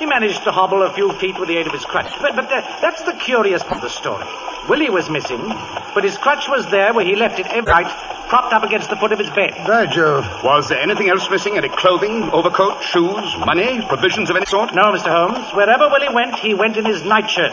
He 0.00 0.06
managed 0.06 0.44
to 0.44 0.50
hobble 0.50 0.82
a 0.82 0.90
few 0.94 1.12
feet 1.12 1.38
with 1.38 1.48
the 1.48 1.58
aid 1.58 1.66
of 1.66 1.74
his 1.74 1.84
crutch. 1.84 2.10
But, 2.22 2.34
but 2.34 2.50
uh, 2.50 2.62
that's 2.80 3.02
the 3.02 3.12
curious 3.12 3.62
part 3.62 3.76
of 3.76 3.82
the 3.82 3.90
story. 3.90 4.24
Willie 4.66 4.88
was 4.88 5.10
missing, 5.10 5.46
but 5.94 6.04
his 6.04 6.16
crutch 6.16 6.48
was 6.48 6.64
there 6.70 6.94
where 6.94 7.04
he 7.04 7.16
left 7.16 7.38
it 7.38 7.46
every 7.46 7.70
night 7.70 7.92
propped 8.30 8.54
up 8.54 8.62
against 8.62 8.88
the 8.88 8.96
foot 8.96 9.12
of 9.12 9.18
his 9.18 9.28
bed. 9.28 9.52
By 9.66 9.84
Jove. 9.84 10.24
Was 10.42 10.70
there 10.70 10.80
anything 10.80 11.10
else 11.10 11.28
missing? 11.28 11.58
Any 11.58 11.68
clothing, 11.68 12.30
overcoat, 12.30 12.82
shoes, 12.82 13.36
money, 13.44 13.84
provisions 13.88 14.30
of 14.30 14.36
any 14.36 14.46
sort? 14.46 14.74
No, 14.74 14.84
Mr. 14.92 15.12
Holmes. 15.12 15.52
Wherever 15.52 15.90
Willie 15.90 16.14
went, 16.14 16.34
he 16.36 16.54
went 16.54 16.78
in 16.78 16.86
his 16.86 17.02
nightshirt. 17.02 17.52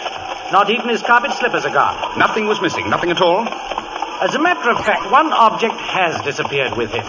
Not 0.53 0.69
even 0.69 0.87
his 0.87 1.01
carpet 1.01 1.33
slippers 1.33 1.65
are 1.65 1.73
gone. 1.73 2.17
Nothing 2.17 2.47
was 2.47 2.61
missing. 2.61 2.89
Nothing 2.89 3.11
at 3.11 3.19
all. 3.19 3.45
As 3.45 4.35
a 4.35 4.39
matter 4.39 4.69
of 4.69 4.85
fact, 4.85 5.11
one 5.11 5.33
object 5.33 5.75
has 5.75 6.21
disappeared 6.21 6.77
with 6.77 6.91
him. 6.91 7.05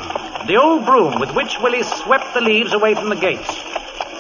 The 0.49 0.57
old 0.57 0.85
broom 0.85 1.21
with 1.21 1.33
which 1.33 1.61
Willie 1.61 1.85
swept 1.85 2.35
the 2.35 2.41
leaves 2.41 2.73
away 2.73 2.95
from 2.95 3.11
the 3.11 3.17
gates. 3.17 3.78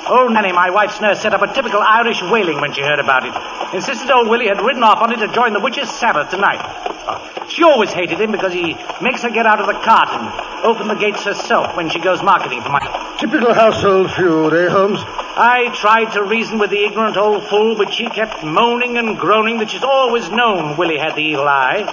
Old 0.08 0.32
Nanny, 0.32 0.52
my 0.52 0.70
wife's 0.70 1.00
nurse, 1.00 1.20
set 1.20 1.34
up 1.34 1.42
a 1.42 1.52
typical 1.52 1.80
Irish 1.80 2.22
wailing 2.22 2.60
when 2.60 2.72
she 2.72 2.80
heard 2.80 2.98
about 2.98 3.26
it. 3.26 3.74
Insisted 3.74 4.10
old 4.10 4.28
Willie 4.28 4.48
had 4.48 4.60
ridden 4.60 4.82
off 4.82 5.02
on 5.02 5.12
it 5.12 5.18
to 5.18 5.28
join 5.28 5.52
the 5.52 5.60
witches' 5.60 5.90
Sabbath 5.90 6.30
tonight. 6.30 6.64
She 7.50 7.62
always 7.62 7.90
hated 7.92 8.20
him 8.20 8.32
because 8.32 8.52
he 8.52 8.74
makes 9.02 9.22
her 9.22 9.30
get 9.30 9.44
out 9.44 9.60
of 9.60 9.66
the 9.66 9.74
cart 9.74 10.08
and 10.08 10.64
open 10.64 10.88
the 10.88 10.94
gates 10.94 11.24
herself 11.24 11.76
when 11.76 11.90
she 11.90 12.00
goes 12.00 12.22
marketing 12.22 12.62
for 12.62 12.70
money. 12.70 12.88
Typical 13.18 13.52
household 13.52 14.10
feud, 14.12 14.54
eh, 14.54 14.70
Holmes? 14.70 15.00
I 15.00 15.70
tried 15.74 16.12
to 16.12 16.22
reason 16.24 16.58
with 16.58 16.70
the 16.70 16.84
ignorant 16.84 17.16
old 17.16 17.44
fool, 17.44 17.76
but 17.76 17.92
she 17.92 18.08
kept 18.08 18.42
moaning 18.42 18.96
and 18.96 19.18
groaning 19.18 19.58
that 19.58 19.70
she's 19.70 19.84
always 19.84 20.30
known 20.30 20.76
Willie 20.76 20.98
had 20.98 21.16
the 21.16 21.22
evil 21.22 21.46
eye. 21.46 21.84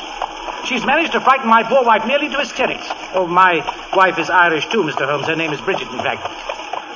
She's 0.66 0.86
managed 0.86 1.12
to 1.12 1.22
frighten 1.22 1.48
my 1.48 1.64
poor 1.64 1.84
wife 1.84 2.08
nearly 2.08 2.30
to 2.30 2.38
hysterics. 2.38 2.88
Oh, 3.14 3.28
my 3.28 3.60
wife 3.96 4.18
is 4.20 4.30
Irish 4.30 4.68
too, 4.68 4.84
Mr. 4.84 5.06
Holmes. 5.06 5.28
Her 5.28 5.36
name 5.36 5.52
is 5.54 5.62
Bridget, 5.62 5.90
in 5.90 6.00
fact. 6.00 6.26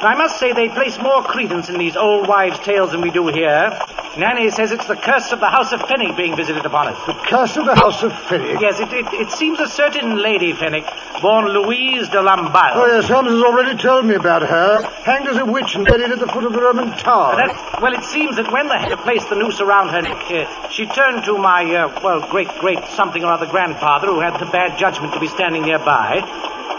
I 0.01 0.15
must 0.15 0.39
say 0.39 0.53
they 0.53 0.69
place 0.69 0.97
more 0.97 1.21
credence 1.23 1.67
in 1.67 1.77
these 1.77 1.97
old 1.97 2.25
wives' 2.25 2.57
tales 2.59 2.91
than 2.91 3.01
we 3.01 3.11
do 3.11 3.27
here. 3.27 3.77
Nanny 4.17 4.49
says 4.49 4.71
it's 4.71 4.87
the 4.87 4.95
curse 4.95 5.33
of 5.33 5.41
the 5.41 5.49
House 5.49 5.73
of 5.73 5.81
Fenwick 5.81 6.15
being 6.15 6.37
visited 6.37 6.65
upon 6.65 6.87
us. 6.87 7.05
The 7.05 7.13
curse 7.13 7.57
of 7.57 7.65
the 7.65 7.75
House 7.75 8.01
of 8.01 8.17
Fenwick. 8.27 8.61
Yes, 8.61 8.79
it, 8.79 8.93
it, 8.93 9.05
it 9.13 9.31
seems 9.31 9.59
a 9.59 9.67
certain 9.67 10.15
Lady 10.15 10.53
Fenwick, 10.53 10.85
born 11.21 11.47
Louise 11.47 12.07
de 12.07 12.21
Lamballe. 12.21 12.75
Oh, 12.75 12.85
yes, 12.85 13.09
Holmes 13.09 13.29
has 13.29 13.43
already 13.43 13.77
told 13.77 14.05
me 14.05 14.15
about 14.15 14.41
her. 14.41 14.81
Hanged 15.03 15.27
as 15.27 15.37
a 15.37 15.45
witch 15.45 15.75
and 15.75 15.85
buried 15.85 16.11
at 16.11 16.19
the 16.19 16.27
foot 16.27 16.45
of 16.45 16.53
the 16.53 16.61
Roman 16.61 16.91
Tower. 16.97 17.35
That, 17.35 17.79
well, 17.81 17.93
it 17.93 18.05
seems 18.05 18.37
that 18.37 18.49
when 18.53 18.67
the 18.67 18.77
head 18.77 18.97
placed 18.99 19.29
the 19.29 19.35
noose 19.35 19.59
around 19.59 19.89
her 19.89 20.01
neck, 20.01 20.31
uh, 20.31 20.69
she 20.69 20.85
turned 20.85 21.25
to 21.25 21.37
my, 21.37 21.63
uh, 21.75 21.99
well, 22.01 22.21
great, 22.31 22.47
great 22.59 22.83
something 22.95 23.23
or 23.23 23.33
other 23.33 23.47
grandfather 23.47 24.07
who 24.07 24.21
had 24.21 24.39
the 24.39 24.49
bad 24.49 24.79
judgment 24.79 25.13
to 25.13 25.19
be 25.19 25.27
standing 25.27 25.63
nearby. 25.63 26.23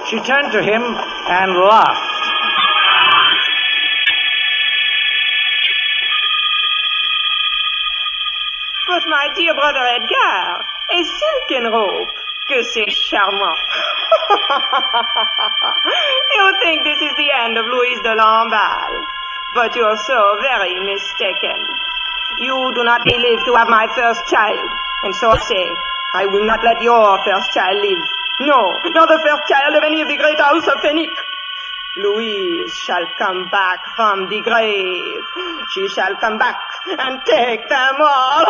She 0.09 0.19
turned 0.21 0.53
to 0.53 0.63
him 0.63 0.81
and 0.83 1.53
laughed. 1.53 2.10
My 9.11 9.27
dear 9.35 9.53
brother 9.55 9.85
Edgar, 9.99 10.63
a 10.95 11.03
silken 11.03 11.67
rope. 11.73 12.15
Que 12.47 12.63
c'est 12.63 12.91
charmant. 12.91 13.55
you 16.35 16.53
think 16.63 16.83
this 16.83 17.03
is 17.03 17.15
the 17.17 17.31
end 17.43 17.59
of 17.59 17.67
Louise 17.67 18.01
de 18.03 18.15
Lamballe, 18.15 19.05
but 19.55 19.75
you're 19.77 19.97
so 20.07 20.37
very 20.41 20.81
mistaken. 20.81 21.67
You 22.39 22.73
do 22.75 22.83
not 22.83 23.07
live 23.07 23.45
to 23.47 23.55
have 23.55 23.69
my 23.69 23.87
first 23.95 24.27
child, 24.27 24.69
and 25.05 25.15
so 25.15 25.31
I 25.31 25.39
say, 25.39 25.71
I 26.15 26.27
will 26.27 26.45
not 26.45 26.65
let 26.65 26.83
your 26.83 27.23
first 27.25 27.53
child 27.53 27.79
live. 27.83 28.03
No, 28.41 28.81
nor 28.95 29.07
the 29.07 29.21
first 29.23 29.47
child 29.47 29.77
of 29.77 29.85
any 29.85 30.03
of 30.03 30.09
the 30.09 30.17
great 30.17 30.41
house 30.41 30.67
of 30.67 30.81
Fenwick. 30.81 31.11
Louise 31.97 32.73
shall 32.73 33.05
come 33.19 33.49
back 33.51 33.81
from 33.97 34.29
the 34.29 34.41
grave. 34.43 35.25
She 35.75 35.89
shall 35.89 36.15
come 36.17 36.39
back 36.39 36.61
and 36.87 37.21
take 37.27 37.69
them 37.69 37.95
all. 37.99 38.45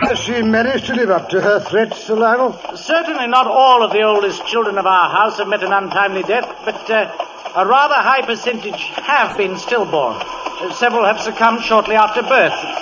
Has 0.00 0.18
she 0.18 0.42
managed 0.42 0.86
to 0.86 0.94
live 0.94 1.10
up 1.10 1.28
to 1.28 1.40
her 1.40 1.60
threats, 1.60 2.04
Sir 2.04 2.16
Lionel? 2.16 2.58
Certainly 2.76 3.28
not 3.28 3.46
all 3.46 3.84
of 3.84 3.92
the 3.92 4.02
oldest 4.02 4.44
children 4.46 4.78
of 4.78 4.86
our 4.86 5.08
house 5.08 5.38
have 5.38 5.46
met 5.46 5.62
an 5.62 5.72
untimely 5.72 6.24
death, 6.24 6.52
but 6.64 6.90
uh, 6.90 7.08
a 7.54 7.66
rather 7.66 7.94
high 7.94 8.22
percentage 8.26 8.88
have 8.96 9.36
been 9.38 9.56
stillborn. 9.58 10.16
Uh, 10.16 10.72
several 10.72 11.04
have 11.04 11.20
succumbed 11.20 11.62
shortly 11.62 11.94
after 11.94 12.22
birth. 12.22 12.81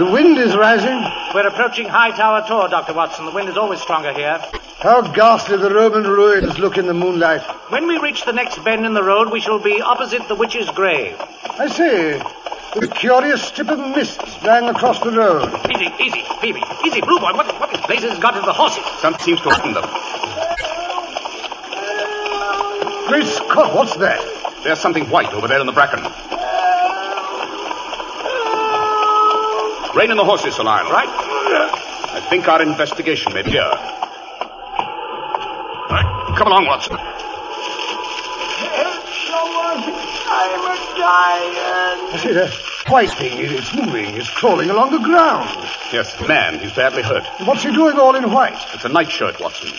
The 0.00 0.10
wind 0.10 0.38
is 0.38 0.56
rising. 0.56 0.98
We're 1.34 1.46
approaching 1.46 1.86
High 1.86 2.12
Tower 2.12 2.42
Tor, 2.48 2.68
Dr. 2.68 2.94
Watson. 2.94 3.26
The 3.26 3.32
wind 3.32 3.50
is 3.50 3.58
always 3.58 3.82
stronger 3.82 4.14
here. 4.14 4.40
How 4.78 5.02
ghastly 5.02 5.58
the 5.58 5.68
Roman 5.68 6.04
ruins 6.04 6.58
look 6.58 6.78
in 6.78 6.86
the 6.86 6.94
moonlight. 6.94 7.42
When 7.68 7.86
we 7.86 7.98
reach 7.98 8.24
the 8.24 8.32
next 8.32 8.64
bend 8.64 8.86
in 8.86 8.94
the 8.94 9.02
road, 9.02 9.30
we 9.30 9.40
shall 9.40 9.58
be 9.58 9.82
opposite 9.82 10.26
the 10.26 10.34
witch's 10.34 10.70
grave. 10.70 11.20
I 11.20 11.68
say, 11.68 12.18
there's 12.72 12.88
a 12.88 12.94
curious 12.94 13.42
strip 13.42 13.68
of 13.68 13.78
mist 13.78 14.22
lying 14.42 14.70
across 14.70 15.00
the 15.00 15.10
road. 15.10 15.52
Easy, 15.70 15.92
easy, 16.02 16.24
Phoebe. 16.40 16.62
Easy, 16.82 17.02
Blue 17.02 17.18
Boy. 17.18 17.34
What, 17.34 17.60
what 17.60 17.74
in 17.74 17.82
blazes 17.82 18.08
has 18.12 18.18
got 18.20 18.34
into 18.36 18.46
the 18.46 18.54
horses? 18.54 18.82
Something 19.02 19.22
seems 19.22 19.42
to 19.42 19.50
have 19.50 19.58
happened 19.58 19.76
them. 19.76 19.84
Great 23.06 23.26
Scott, 23.26 23.74
what's 23.74 23.96
that? 23.96 24.62
There's 24.64 24.80
something 24.80 25.10
white 25.10 25.34
over 25.34 25.46
there 25.46 25.60
in 25.60 25.66
the 25.66 25.72
bracken. 25.72 26.00
Rein 29.94 30.10
in 30.10 30.16
the 30.16 30.24
horses, 30.24 30.54
Sir 30.54 30.62
Lionel. 30.62 30.92
Right? 30.92 31.08
I 31.08 32.20
think 32.30 32.48
our 32.48 32.62
investigation 32.62 33.32
may 33.32 33.42
be 33.42 33.50
here. 33.50 33.62
Right. 35.90 36.34
Come 36.38 36.46
along, 36.46 36.66
Watson. 36.66 36.96
I'm 40.32 40.60
a 40.60 40.76
dying. 40.96 41.54
I 42.12 42.18
see 42.22 42.32
the 42.32 42.48
white 42.88 43.10
thing. 43.10 43.32
It's 43.38 43.74
moving. 43.74 44.14
It's 44.14 44.30
crawling 44.30 44.70
along 44.70 44.92
the 44.92 44.98
ground. 44.98 45.48
Yes, 45.92 46.14
the 46.16 46.28
man. 46.28 46.60
He's 46.60 46.72
badly 46.72 47.02
hurt. 47.02 47.24
What's 47.44 47.64
he 47.64 47.72
doing 47.72 47.98
all 47.98 48.14
in 48.14 48.30
white? 48.30 48.58
It's 48.74 48.84
a 48.84 48.88
nightshirt, 48.88 49.40
Watson. 49.40 49.70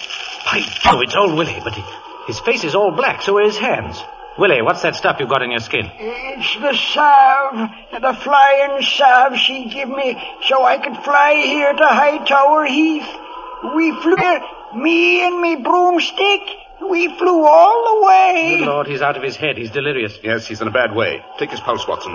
By 0.46 0.60
Jove, 0.60 1.02
it's 1.04 1.16
old 1.16 1.36
Willie, 1.36 1.62
but 1.64 1.74
he, 1.76 1.84
his 2.28 2.40
face 2.42 2.66
is 2.66 2.76
all 2.76 2.92
black, 2.92 3.22
so 3.22 3.38
are 3.38 3.44
his 3.44 3.58
hands. 3.58 4.04
Willie, 4.38 4.62
what's 4.62 4.82
that 4.84 4.96
stuff 4.96 5.18
you've 5.20 5.30
got 5.30 5.42
in 5.42 5.52
your 5.52 5.60
skin? 5.60 5.92
It's 5.94 6.56
the 6.56 6.74
salve, 6.74 7.70
the 7.92 8.14
flying 8.24 8.82
salve 8.82 9.38
she 9.38 9.70
give 9.70 9.90
me 9.90 10.18
so 10.48 10.64
I 10.64 10.78
could 10.78 10.96
fly 11.04 11.34
here 11.34 11.74
to 11.74 11.86
Hightower 11.86 12.66
Heath. 12.66 13.08
We 13.76 13.92
flew 14.02 14.16
here, 14.16 14.42
me 14.76 15.26
and 15.28 15.42
me 15.42 15.58
broomstick. 15.58 16.42
We 16.90 17.16
flew 17.18 17.46
all 17.46 18.00
the 18.00 18.08
way. 18.08 18.56
Good 18.60 18.68
Lord, 18.68 18.88
he's 18.88 19.02
out 19.02 19.18
of 19.18 19.24
his 19.24 19.36
head. 19.36 19.58
He's 19.58 19.70
delirious. 19.70 20.18
Yes, 20.24 20.48
he's 20.48 20.62
in 20.62 20.68
a 20.68 20.72
bad 20.72 20.96
way. 20.96 21.24
Take 21.38 21.52
his 21.52 21.60
pulse, 21.60 21.88
Watson. 21.88 22.14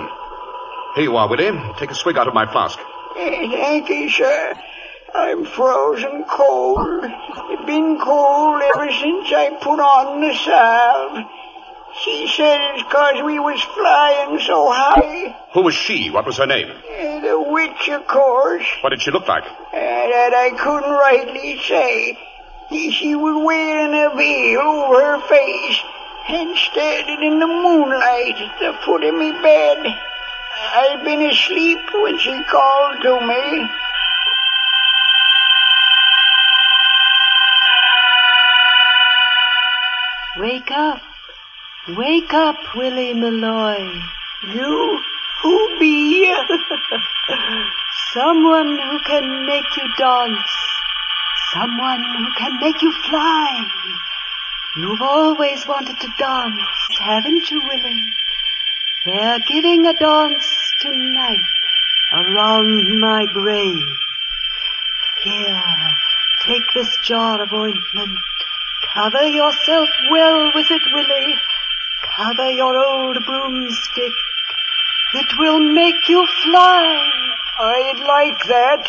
Here 0.95 1.03
you 1.03 1.15
are, 1.15 1.29
Willie. 1.29 1.51
Take 1.77 1.91
a 1.91 1.95
swig 1.95 2.17
out 2.17 2.27
of 2.27 2.33
my 2.33 2.51
flask. 2.51 2.79
Thank 3.15 3.89
you, 3.89 4.09
sir. 4.09 4.55
I'm 5.13 5.45
frozen 5.45 6.25
cold. 6.29 7.05
It's 7.05 7.65
been 7.65 7.99
cold 7.99 8.61
ever 8.61 8.91
since 8.91 9.31
I 9.31 9.57
put 9.61 9.79
on 9.79 10.21
the 10.21 10.33
salve. 10.35 11.25
She 12.03 12.27
said 12.27 12.59
it's 12.75 12.83
'cause 12.91 13.21
we 13.23 13.39
was 13.39 13.61
flying 13.61 14.39
so 14.39 14.69
high. 14.71 15.35
Who 15.53 15.61
was 15.61 15.73
she? 15.75 16.09
What 16.09 16.25
was 16.25 16.37
her 16.37 16.45
name? 16.45 16.71
Eh, 16.89 17.19
The 17.21 17.39
witch, 17.39 17.89
of 17.89 18.05
course. 18.07 18.65
What 18.81 18.89
did 18.91 19.01
she 19.01 19.11
look 19.11 19.27
like? 19.27 19.43
Uh, 19.45 19.49
that 19.73 20.33
I 20.35 20.51
couldn't 20.51 20.91
rightly 20.91 21.59
say. 21.67 22.17
She 22.69 23.15
was 23.15 23.43
wearing 23.45 23.93
a 23.95 24.09
veil 24.15 24.59
over 24.61 25.01
her 25.01 25.19
face 25.27 25.81
and 26.29 26.55
standing 26.57 27.23
in 27.23 27.39
the 27.39 27.47
moonlight 27.47 28.35
at 28.41 28.59
the 28.59 28.73
foot 28.85 29.03
of 29.03 29.15
me 29.15 29.31
bed. 29.31 29.79
I'd 30.73 31.03
been 31.03 31.21
asleep 31.23 31.79
when 31.93 32.17
she 32.19 32.43
called 32.43 33.01
to 33.01 33.21
me. 33.21 33.69
Wake 40.39 40.69
up. 40.71 40.99
Wake 41.95 42.33
up, 42.33 42.75
Willie 42.75 43.13
Malloy. 43.13 44.01
You? 44.43 44.99
Who 45.41 45.79
be? 45.79 46.35
Someone 48.13 48.77
who 48.77 48.99
can 49.05 49.45
make 49.45 49.77
you 49.77 49.83
dance. 49.97 50.49
Someone 51.53 52.03
who 52.03 52.25
can 52.37 52.59
make 52.59 52.81
you 52.81 52.91
fly. 53.09 53.65
You've 54.75 55.01
always 55.01 55.65
wanted 55.65 55.97
to 56.01 56.13
dance, 56.19 56.59
haven't 56.99 57.49
you, 57.49 57.61
Willie? 57.63 58.03
They're 59.05 59.39
giving 59.47 59.85
a 59.85 59.93
dance 59.93 60.73
tonight 60.81 61.39
around 62.11 62.99
my 62.99 63.27
grave. 63.31 63.87
Here, 65.23 65.63
take 66.45 66.63
this 66.75 66.97
jar 67.05 67.41
of 67.41 67.53
ointment. 67.53 68.19
Cover 68.93 69.23
yourself 69.23 69.87
well 70.11 70.51
with 70.53 70.69
it, 70.69 70.81
Willie. 70.93 71.35
Cover 72.15 72.49
your 72.51 72.75
old 72.75 73.17
broomstick. 73.25 74.13
It 75.13 75.27
will 75.37 75.59
make 75.59 76.07
you 76.09 76.25
fly. 76.43 77.09
I'd 77.59 77.99
like 77.99 78.43
that. 78.45 78.87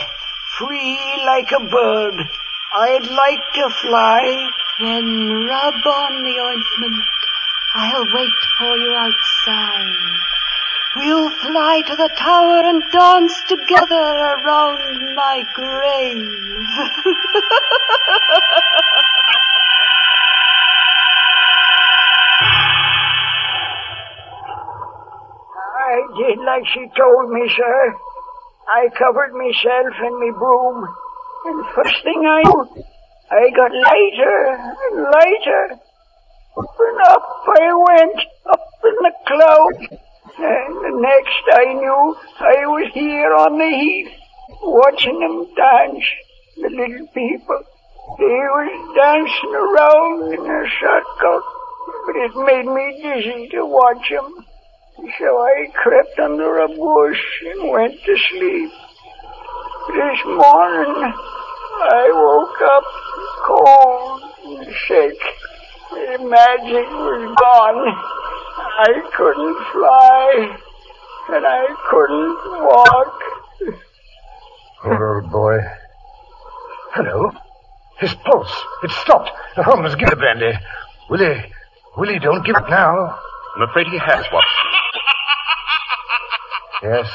Free 0.58 0.98
like 1.25 1.52
a 1.52 1.60
bird. 1.60 2.28
I'd 2.75 3.06
like 3.06 3.52
to 3.54 3.70
fly. 3.70 4.48
Then 4.80 5.46
rub 5.46 5.87
on 5.87 6.22
the 6.22 6.38
ointment. 6.40 7.04
I'll 7.75 8.06
wait 8.14 8.40
for 8.58 8.76
you 8.76 8.92
outside. 8.92 10.18
We'll 10.96 11.30
fly 11.30 11.82
to 11.87 11.96
the 11.96 12.08
tower 12.16 12.60
and 12.64 12.82
dance 12.90 13.42
together 13.42 13.94
around 13.94 15.14
my 15.14 15.44
grave. 15.54 16.26
I 25.88 26.04
did 26.21 26.38
like 26.45 26.66
she 26.66 26.85
told 26.92 27.30
me, 27.30 27.49
sir. 27.57 27.97
I 28.68 28.88
covered 28.92 29.33
myself 29.33 29.95
in 30.04 30.21
me 30.21 30.30
broom, 30.37 30.87
and 31.47 31.64
first 31.75 32.04
thing 32.04 32.21
I 32.28 32.42
knew, 32.45 32.85
I 33.30 33.49
got 33.57 33.73
lighter 33.73 34.37
and 34.52 35.02
lighter. 35.02 35.80
Up 36.59 36.76
and 36.78 37.00
up 37.09 37.25
I 37.57 37.73
went, 37.88 38.21
up 38.52 38.68
in 38.85 38.97
the 39.00 39.12
clouds. 39.26 40.02
And 40.37 40.76
the 40.85 40.95
next 41.00 41.45
I 41.57 41.73
knew, 41.73 42.16
I 42.40 42.66
was 42.66 42.90
here 42.92 43.33
on 43.33 43.57
the 43.57 43.71
heath, 43.71 44.12
watching 44.62 45.18
them 45.21 45.47
dance, 45.57 46.04
the 46.57 46.68
little 46.68 47.07
people. 47.14 47.62
They 48.18 48.45
was 48.52 48.73
dancing 48.92 49.54
around 49.57 50.33
in 50.35 50.45
a 50.45 50.64
circle, 50.80 51.42
but 52.04 52.16
it 52.16 52.37
made 52.37 52.68
me 52.76 53.00
dizzy 53.02 53.49
to 53.57 53.64
watch 53.64 54.11
them. 54.11 54.47
So 54.98 55.26
I 55.40 55.66
crept 55.74 56.18
under 56.18 56.58
a 56.58 56.68
bush 56.68 57.22
and 57.46 57.70
went 57.70 57.94
to 58.04 58.16
sleep. 58.30 58.70
This 59.88 60.24
morning, 60.26 61.12
I 61.86 62.10
woke 62.12 62.60
up 62.62 62.84
cold 63.46 64.22
and 64.44 64.74
sick. 64.88 65.18
The 65.92 66.18
magic 66.28 66.90
was 66.90 67.36
gone. 67.40 67.94
I 68.80 69.10
couldn't 69.16 69.58
fly, 69.72 70.58
and 71.30 71.46
I 71.46 71.64
couldn't 71.88 72.38
walk. 72.66 73.20
Poor 74.82 75.20
old 75.22 75.30
boy. 75.30 75.58
Hello. 76.92 77.30
His 78.00 78.14
pulse. 78.14 78.64
It 78.82 78.90
stopped. 78.90 79.30
The 79.54 79.62
Holmes, 79.62 79.94
give 79.94 80.10
the 80.10 80.16
brandy. 80.16 80.52
Willie, 81.08 81.52
Willie, 81.96 82.18
don't 82.18 82.44
give 82.44 82.56
up 82.56 82.68
now. 82.68 83.18
I'm 83.56 83.62
afraid 83.62 83.86
he 83.86 83.98
has, 83.98 84.24
Watson. 84.32 84.77
Yes, 86.82 87.08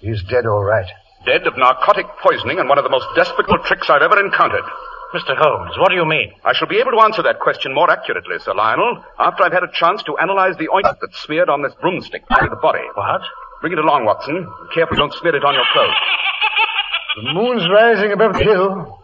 he's 0.00 0.22
dead 0.24 0.46
all 0.46 0.64
right. 0.64 0.88
Dead 1.26 1.46
of 1.46 1.56
narcotic 1.56 2.06
poisoning 2.22 2.58
and 2.58 2.68
one 2.68 2.78
of 2.78 2.84
the 2.84 2.90
most 2.90 3.06
despicable 3.14 3.58
tricks 3.64 3.90
I've 3.90 4.02
ever 4.02 4.18
encountered. 4.24 4.64
Mr. 5.14 5.36
Holmes, 5.36 5.76
what 5.78 5.88
do 5.90 5.94
you 5.96 6.04
mean? 6.04 6.32
I 6.44 6.52
shall 6.54 6.68
be 6.68 6.78
able 6.78 6.92
to 6.92 7.00
answer 7.04 7.22
that 7.22 7.40
question 7.40 7.74
more 7.74 7.90
accurately, 7.90 8.38
Sir 8.40 8.54
Lionel, 8.54 9.02
after 9.18 9.44
I've 9.44 9.52
had 9.52 9.62
a 9.62 9.72
chance 9.72 10.02
to 10.04 10.16
analyze 10.18 10.56
the 10.58 10.68
ointment 10.68 10.98
that's 11.00 11.18
smeared 11.22 11.48
on 11.48 11.62
this 11.62 11.74
broomstick 11.80 12.26
by 12.28 12.46
the 12.48 12.56
body. 12.56 12.82
What? 12.94 13.22
Bring 13.60 13.72
it 13.72 13.78
along, 13.78 14.04
Watson. 14.04 14.46
Careful 14.74 14.96
you 14.96 15.02
don't 15.02 15.14
smear 15.14 15.34
it 15.36 15.44
on 15.44 15.54
your 15.54 15.64
clothes. 15.72 15.94
The 17.16 17.32
moon's 17.32 17.66
rising 17.70 18.12
above 18.12 18.34
the 18.34 18.44
hill. 18.44 19.00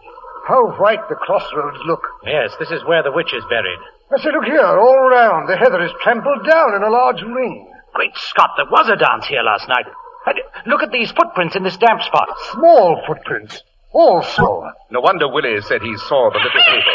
How 0.47 0.75
white 0.77 1.07
the 1.09 1.15
crossroads 1.15 1.79
look. 1.87 2.03
Yes, 2.25 2.51
this 2.59 2.69
is 2.69 2.83
where 2.85 3.01
the 3.01 3.11
witch 3.11 3.33
is 3.33 3.43
buried. 3.49 3.79
I 4.11 4.21
say, 4.21 4.29
look 4.31 4.45
here, 4.45 4.59
all 4.61 5.09
round. 5.09 5.49
The 5.49 5.57
heather 5.57 5.81
is 5.83 5.91
trampled 6.03 6.45
down 6.45 6.75
in 6.75 6.83
a 6.83 6.89
large 6.91 7.21
ring. 7.23 7.71
Great 7.93 8.17
Scott, 8.17 8.51
there 8.57 8.65
was 8.69 8.89
a 8.89 8.95
dance 8.95 9.27
here 9.27 9.43
last 9.43 9.67
night. 9.69 9.85
And 10.25 10.39
look 10.65 10.81
at 10.81 10.91
these 10.91 11.11
footprints 11.11 11.55
in 11.55 11.63
this 11.63 11.77
damp 11.77 12.01
spot. 12.01 12.27
Small 12.51 13.01
footprints. 13.05 13.61
All 13.93 14.23
small. 14.23 14.71
No 14.89 15.01
wonder 15.01 15.27
Willie 15.27 15.61
said 15.61 15.81
he 15.81 15.95
saw 15.97 16.29
the 16.31 16.39
little 16.39 16.51
people. 16.73 16.93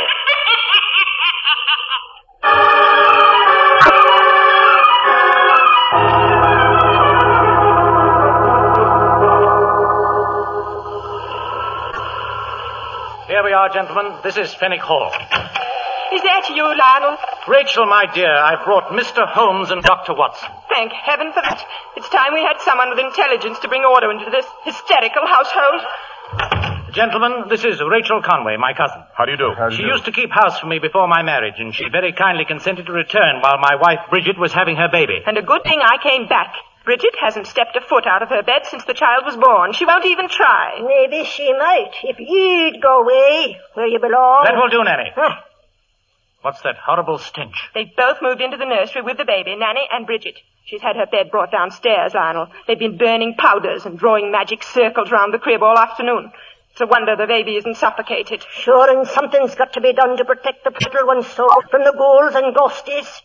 Here 13.29 13.45
we 13.45 13.53
are, 13.53 13.69
gentlemen. 13.69 14.19
This 14.25 14.37
is 14.37 14.53
Fenwick 14.55 14.81
Hall. 14.81 15.13
Is 15.13 16.23
that 16.23 16.49
you, 16.49 16.65
Lionel? 16.65 17.19
Rachel, 17.49 17.87
my 17.87 18.05
dear, 18.13 18.29
I've 18.29 18.65
brought 18.65 18.93
Mr. 18.93 19.25
Holmes 19.25 19.71
and 19.71 19.83
Dr. 19.83 20.13
Watson. 20.13 20.49
Thank 20.69 20.93
heaven 20.93 21.33
for 21.33 21.41
that. 21.41 21.65
It's 21.97 22.09
time 22.11 22.35
we 22.37 22.45
had 22.45 22.61
someone 22.61 22.91
with 22.93 23.01
intelligence 23.01 23.59
to 23.61 23.69
bring 23.69 23.85
order 23.89 24.13
into 24.13 24.29
this 24.29 24.45
hysterical 24.69 25.25
household. 25.25 25.81
Gentlemen, 26.93 27.49
this 27.49 27.65
is 27.65 27.81
Rachel 27.81 28.21
Conway, 28.21 28.57
my 28.61 28.77
cousin. 28.77 29.01
How 29.17 29.25
do 29.25 29.33
you 29.33 29.41
do? 29.41 29.53
She 29.73 29.83
used 29.83 30.05
to 30.05 30.13
keep 30.13 30.29
house 30.31 30.61
for 30.61 30.67
me 30.67 30.79
before 30.79 31.09
my 31.09 31.23
marriage, 31.23 31.57
and 31.57 31.75
she 31.75 31.89
very 31.91 32.13
kindly 32.13 32.45
consented 32.45 32.87
to 32.87 32.93
return 32.93 33.41
while 33.41 33.57
my 33.57 33.77
wife 33.81 34.09
Bridget 34.11 34.39
was 34.39 34.53
having 34.53 34.77
her 34.77 34.89
baby. 34.93 35.25
And 35.25 35.39
a 35.39 35.43
good 35.43 35.65
thing 35.65 35.81
I 35.81 35.97
came 36.03 36.29
back. 36.29 36.53
Bridget 36.85 37.17
hasn't 37.21 37.47
stepped 37.47 37.77
a 37.77 37.81
foot 37.81 38.07
out 38.07 38.23
of 38.23 38.29
her 38.29 38.43
bed 38.43 38.65
since 38.65 38.85
the 38.85 38.95
child 38.95 39.25
was 39.25 39.37
born. 39.37 39.73
She 39.73 39.85
won't 39.85 40.07
even 40.07 40.29
try. 40.29 40.81
Maybe 40.81 41.25
she 41.25 41.53
might, 41.53 41.93
if 42.05 42.17
you'd 42.19 42.81
go 42.81 43.05
away 43.05 43.61
where 43.75 43.87
you 43.87 44.01
belong. 44.01 44.45
That 44.45 44.57
will 44.57 44.69
do, 44.69 44.85
Nanny. 44.85 45.13
What's 46.43 46.63
that 46.63 46.77
horrible 46.77 47.19
stench? 47.19 47.69
They've 47.75 47.95
both 47.97 48.19
moved 48.23 48.41
into 48.41 48.57
the 48.57 48.65
nursery 48.65 49.03
with 49.03 49.19
the 49.19 49.25
baby, 49.25 49.57
Nanny 49.57 49.83
and 49.91 50.07
Bridget. 50.07 50.39
She's 50.65 50.83
had 50.83 50.97
her 50.97 51.07
bed 51.07 51.31
brought 51.31 51.51
downstairs, 51.51 52.15
Lionel. 52.15 52.49
They've 52.67 52.79
been 52.79 52.97
burning 52.97 53.35
powders 53.37 53.87
and 53.87 53.99
drawing 53.99 54.31
magic 54.31 54.63
circles 54.63 55.11
round 55.11 55.35
the 55.35 55.39
crib 55.39 55.63
all 55.63 55.77
afternoon. 55.77 56.31
It's 56.71 56.81
a 56.81 56.87
wonder 56.87 57.17
the 57.17 57.27
baby 57.27 57.57
isn't 57.57 57.77
suffocated. 57.77 58.45
Sure, 58.53 58.89
and 58.89 59.09
something's 59.09 59.57
got 59.57 59.73
to 59.73 59.81
be 59.81 59.93
done 59.93 60.17
to 60.17 60.25
protect 60.25 60.63
the 60.63 60.71
little 60.71 61.09
one's 61.09 61.27
soul 61.27 61.51
from 61.71 61.83
the 61.83 61.93
ghouls 61.93 62.37
and 62.37 62.55
ghosties. 62.55 63.21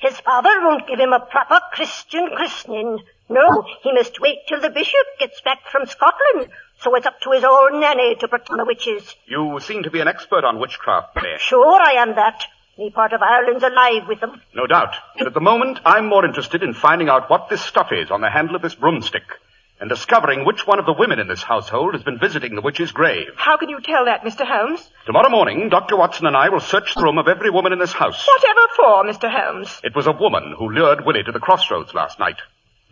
His 0.00 0.20
father 0.20 0.60
won't 0.60 0.86
give 0.86 0.98
him 0.98 1.12
a 1.14 1.20
proper 1.20 1.60
Christian 1.72 2.28
christening. 2.36 2.98
No, 3.30 3.64
he 3.82 3.92
must 3.92 4.20
wait 4.20 4.38
till 4.48 4.60
the 4.60 4.70
bishop 4.70 5.06
gets 5.18 5.40
back 5.40 5.60
from 5.70 5.86
Scotland. 5.86 6.50
So 6.82 6.94
it's 6.94 7.06
up 7.06 7.20
to 7.20 7.30
his 7.32 7.44
old 7.44 7.74
nanny 7.74 8.14
to 8.16 8.28
protect 8.28 8.56
the 8.56 8.64
witches. 8.64 9.14
You 9.26 9.58
seem 9.60 9.82
to 9.82 9.90
be 9.90 10.00
an 10.00 10.08
expert 10.08 10.44
on 10.44 10.58
witchcraft, 10.58 11.14
Willie. 11.14 11.36
Sure, 11.38 11.80
I 11.80 12.02
am 12.02 12.14
that. 12.14 12.44
Me 12.78 12.90
part 12.90 13.12
of 13.12 13.20
Ireland's 13.20 13.62
alive 13.62 14.08
with 14.08 14.20
them. 14.20 14.40
No 14.54 14.66
doubt. 14.66 14.94
But 15.18 15.26
at 15.26 15.34
the 15.34 15.40
moment, 15.40 15.80
I'm 15.84 16.06
more 16.06 16.24
interested 16.24 16.62
in 16.62 16.72
finding 16.72 17.10
out 17.10 17.28
what 17.28 17.50
this 17.50 17.60
stuff 17.60 17.88
is 17.92 18.10
on 18.10 18.22
the 18.22 18.30
handle 18.30 18.56
of 18.56 18.62
this 18.62 18.74
broomstick 18.74 19.24
and 19.80 19.90
discovering 19.90 20.44
which 20.44 20.66
one 20.66 20.78
of 20.78 20.86
the 20.86 20.94
women 20.98 21.18
in 21.18 21.28
this 21.28 21.42
household 21.42 21.94
has 21.94 22.02
been 22.02 22.18
visiting 22.18 22.54
the 22.54 22.60
witch's 22.62 22.92
grave. 22.92 23.28
How 23.36 23.56
can 23.58 23.68
you 23.68 23.80
tell 23.82 24.06
that, 24.06 24.22
Mr. 24.22 24.46
Holmes? 24.46 24.90
Tomorrow 25.06 25.30
morning, 25.30 25.68
Dr. 25.68 25.96
Watson 25.96 26.26
and 26.26 26.36
I 26.36 26.48
will 26.50 26.60
search 26.60 26.94
the 26.94 27.02
room 27.02 27.18
of 27.18 27.28
every 27.28 27.50
woman 27.50 27.72
in 27.72 27.78
this 27.78 27.92
house. 27.92 28.26
Whatever 28.26 28.60
for, 28.76 29.04
Mr. 29.04 29.30
Holmes? 29.30 29.80
It 29.84 29.96
was 29.96 30.06
a 30.06 30.12
woman 30.12 30.54
who 30.58 30.70
lured 30.70 31.04
Willie 31.04 31.24
to 31.24 31.32
the 31.32 31.40
crossroads 31.40 31.92
last 31.94 32.18
night. 32.18 32.36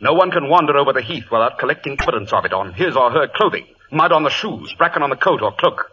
No 0.00 0.14
one 0.14 0.30
can 0.30 0.48
wander 0.48 0.76
over 0.76 0.92
the 0.92 1.02
heath 1.02 1.30
without 1.30 1.58
collecting 1.58 1.96
evidence 2.00 2.32
of 2.32 2.44
it 2.44 2.52
on 2.52 2.72
his 2.72 2.96
or 2.96 3.10
her 3.10 3.28
clothing, 3.28 3.66
mud 3.90 4.12
on 4.12 4.22
the 4.22 4.30
shoes, 4.30 4.74
bracken 4.76 5.02
on 5.02 5.10
the 5.10 5.16
coat 5.16 5.42
or 5.42 5.52
cloak. 5.52 5.90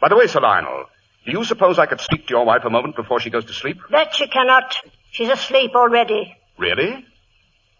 By 0.00 0.08
the 0.08 0.16
way, 0.16 0.26
Sir 0.26 0.40
Lionel, 0.40 0.84
do 1.24 1.32
you 1.32 1.44
suppose 1.44 1.78
I 1.78 1.86
could 1.86 2.00
speak 2.00 2.26
to 2.26 2.34
your 2.34 2.44
wife 2.44 2.64
a 2.64 2.70
moment 2.70 2.96
before 2.96 3.20
she 3.20 3.30
goes 3.30 3.44
to 3.46 3.52
sleep? 3.52 3.78
That 3.90 4.14
she 4.14 4.28
cannot. 4.28 4.76
She's 5.10 5.28
asleep 5.28 5.72
already. 5.74 6.36
Really? 6.58 7.04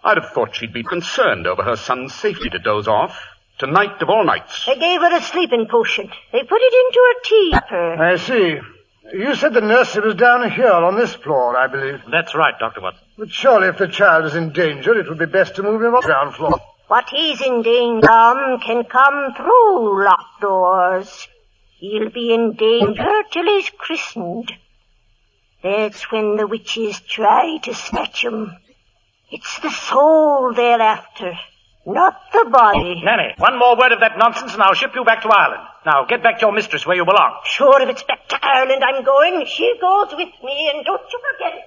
I'd 0.03 0.17
have 0.17 0.31
thought 0.31 0.55
she'd 0.55 0.73
be 0.73 0.83
concerned 0.83 1.47
over 1.47 1.63
her 1.63 1.77
son's 1.77 2.15
safety 2.15 2.49
to 2.51 2.59
doze 2.59 2.89
off. 2.89 3.19
Tonight 3.59 4.03
of 4.03 4.11
all 4.11 4.25
nights. 4.25 4.67
They 4.67 4.79
gave 4.79 5.01
her 5.01 5.17
a 5.17 5.23
sleeping 5.23 5.67
potion. 5.71 6.11
They 6.33 6.43
put 6.43 6.61
it 6.61 6.75
into 6.85 7.01
her 7.07 7.21
tea. 7.25 8.03
I 8.03 8.17
see. 8.17 8.61
You 9.13 9.35
said 9.35 9.55
the 9.55 9.61
nursery 9.61 10.05
was 10.07 10.17
down 10.17 10.51
here 10.51 10.71
on 10.71 10.97
this 10.97 11.15
floor, 11.15 11.57
I 11.57 11.69
believe. 11.69 12.01
That's 12.11 12.35
right, 12.35 12.59
Dr. 12.59 12.81
Watson. 12.81 13.05
But 13.17 13.31
surely 13.31 13.69
if 13.69 13.79
the 13.79 13.89
child 13.89 14.27
is 14.27 14.35
in 14.35 14.51
danger, 14.53 14.99
it 14.99 15.09
would 15.09 15.19
be 15.19 15.27
best 15.27 15.57
to 15.57 15.63
move 15.63 15.81
him 15.81 15.95
up 15.95 16.03
the 16.03 16.09
ground 16.09 16.35
floor. 16.35 16.61
What 16.89 17.09
he's 17.11 17.41
in 17.43 17.63
danger 17.63 18.59
can 18.65 18.85
come 18.85 19.35
through 19.37 20.05
locked 20.05 20.41
doors. 20.41 21.29
He'll 21.79 22.11
be 22.11 22.33
in 22.33 22.53
danger 22.53 23.23
till 23.33 23.45
he's 23.45 23.71
christened. 23.71 24.53
That's 25.65 26.13
when 26.13 26.37
the 26.37 26.47
witches 26.47 27.01
try 27.01 27.59
to 27.65 27.75
snatch 27.75 28.25
him. 28.25 28.57
It's 29.33 29.59
the 29.59 29.71
soul 29.71 30.53
they're 30.55 30.81
after, 30.81 31.33
not 31.85 32.21
the 32.33 32.49
body. 32.49 33.03
Oh, 33.03 33.05
Nanny, 33.05 33.35
one 33.39 33.59
more 33.59 33.77
word 33.77 33.91
of 33.91 33.99
that 33.99 34.17
nonsense 34.17 34.55
and 34.55 34.63
I'll 34.63 34.75
ship 34.75 34.93
you 34.95 35.05
back 35.05 35.23
to 35.23 35.29
Ireland. 35.29 35.67
Now, 35.85 36.05
get 36.05 36.23
back 36.23 36.39
to 36.39 36.47
your 36.47 36.53
mistress 36.53 36.87
where 36.87 36.95
you 36.97 37.05
belong. 37.05 37.41
Sure, 37.47 37.83
if 37.83 37.89
it's 37.89 38.05
back 38.05 38.29
to 38.29 38.39
Ireland 38.41 38.85
I'm 38.85 39.03
going, 39.05 39.45
she 39.47 39.75
goes 39.81 40.13
with 40.13 40.33
me, 40.45 40.71
and 40.73 40.85
don't 40.85 41.03
you 41.13 41.21
forget 41.35 41.55
it. 41.59 41.65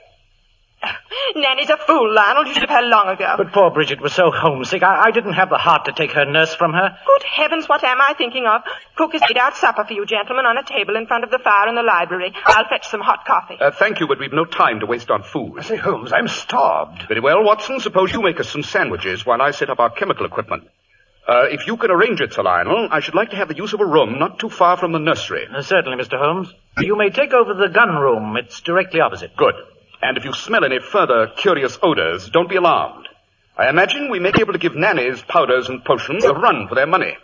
Nanny's 1.35 1.69
a 1.69 1.77
fool, 1.77 2.13
Lionel. 2.13 2.47
You 2.47 2.53
should 2.53 2.69
have 2.69 2.83
her 2.83 2.87
long 2.87 3.07
ago. 3.09 3.35
But 3.37 3.51
poor 3.51 3.71
Bridget 3.71 4.01
was 4.01 4.13
so 4.13 4.31
homesick, 4.31 4.83
I, 4.83 5.05
I 5.07 5.11
didn't 5.11 5.33
have 5.33 5.49
the 5.49 5.57
heart 5.57 5.85
to 5.85 5.91
take 5.91 6.11
her 6.11 6.25
nurse 6.25 6.55
from 6.55 6.73
her. 6.73 6.97
Good 7.05 7.23
heavens, 7.23 7.67
what 7.67 7.83
am 7.83 7.99
I 8.01 8.13
thinking 8.17 8.45
of? 8.45 8.61
Cook 8.95 9.13
has 9.13 9.21
laid 9.21 9.37
out 9.37 9.55
supper 9.55 9.83
for 9.85 9.93
you 9.93 10.05
gentlemen 10.05 10.45
on 10.45 10.57
a 10.57 10.63
table 10.63 10.95
in 10.95 11.07
front 11.07 11.23
of 11.23 11.31
the 11.31 11.39
fire 11.39 11.67
in 11.67 11.75
the 11.75 11.83
library. 11.83 12.33
I'll 12.45 12.67
fetch 12.67 12.87
some 12.87 13.01
hot 13.01 13.25
coffee. 13.25 13.57
Uh, 13.59 13.71
thank 13.71 13.99
you, 13.99 14.07
but 14.07 14.19
we've 14.19 14.33
no 14.33 14.45
time 14.45 14.79
to 14.81 14.85
waste 14.85 15.09
on 15.11 15.23
food. 15.23 15.55
I 15.59 15.63
say, 15.63 15.75
Holmes, 15.77 16.11
I'm 16.13 16.27
starved. 16.27 17.07
Very 17.07 17.21
well, 17.21 17.43
Watson. 17.43 17.79
Suppose 17.79 18.11
you 18.11 18.21
make 18.21 18.39
us 18.39 18.49
some 18.49 18.63
sandwiches 18.63 19.25
while 19.25 19.41
I 19.41 19.51
set 19.51 19.69
up 19.69 19.79
our 19.79 19.89
chemical 19.89 20.25
equipment. 20.25 20.67
Uh, 21.27 21.45
if 21.51 21.67
you 21.67 21.77
can 21.77 21.91
arrange 21.91 22.21
it, 22.21 22.33
Sir 22.33 22.41
Lionel, 22.41 22.87
I 22.91 23.01
should 23.01 23.13
like 23.13 23.29
to 23.31 23.35
have 23.35 23.49
the 23.49 23.55
use 23.55 23.73
of 23.73 23.81
a 23.81 23.85
room 23.85 24.17
not 24.17 24.39
too 24.39 24.49
far 24.49 24.77
from 24.77 24.93
the 24.93 24.99
nursery. 24.99 25.47
Uh, 25.53 25.61
certainly, 25.61 26.03
Mr. 26.03 26.17
Holmes. 26.17 26.51
You 26.79 26.97
may 26.97 27.11
take 27.11 27.33
over 27.33 27.53
the 27.53 27.67
gun 27.67 27.89
room. 27.95 28.35
It's 28.37 28.61
directly 28.61 28.99
opposite. 28.99 29.35
Good. 29.35 29.53
And 30.01 30.17
if 30.17 30.23
you 30.23 30.33
smell 30.33 30.63
any 30.63 30.79
further 30.79 31.27
curious 31.35 31.77
odors, 31.83 32.29
don't 32.29 32.49
be 32.49 32.55
alarmed. 32.55 33.07
I 33.57 33.69
imagine 33.69 34.09
we 34.09 34.19
may 34.19 34.31
be 34.31 34.39
able 34.39 34.53
to 34.53 34.59
give 34.59 34.75
nannies, 34.75 35.21
powders, 35.21 35.67
and 35.67 35.83
potions 35.83 36.23
a 36.23 36.33
run 36.33 36.67
for 36.69 36.75
their 36.75 36.88
money. 36.88 37.17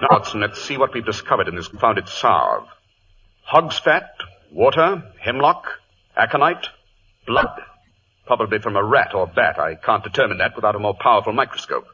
Now, 0.00 0.08
Watson, 0.12 0.40
let's 0.40 0.62
see 0.62 0.78
what 0.78 0.94
we've 0.94 1.04
discovered 1.04 1.48
in 1.48 1.56
this 1.56 1.68
confounded 1.68 2.08
salve. 2.08 2.66
Hog's 3.42 3.78
fat, 3.78 4.14
water, 4.50 5.02
hemlock, 5.20 5.66
aconite, 6.16 6.68
blood. 7.26 7.50
Probably 8.28 8.58
from 8.58 8.76
a 8.76 8.84
rat 8.84 9.14
or 9.14 9.26
bat. 9.26 9.58
I 9.58 9.74
can't 9.74 10.04
determine 10.04 10.36
that 10.36 10.54
without 10.54 10.76
a 10.76 10.78
more 10.78 10.92
powerful 10.92 11.32
microscope. 11.32 11.86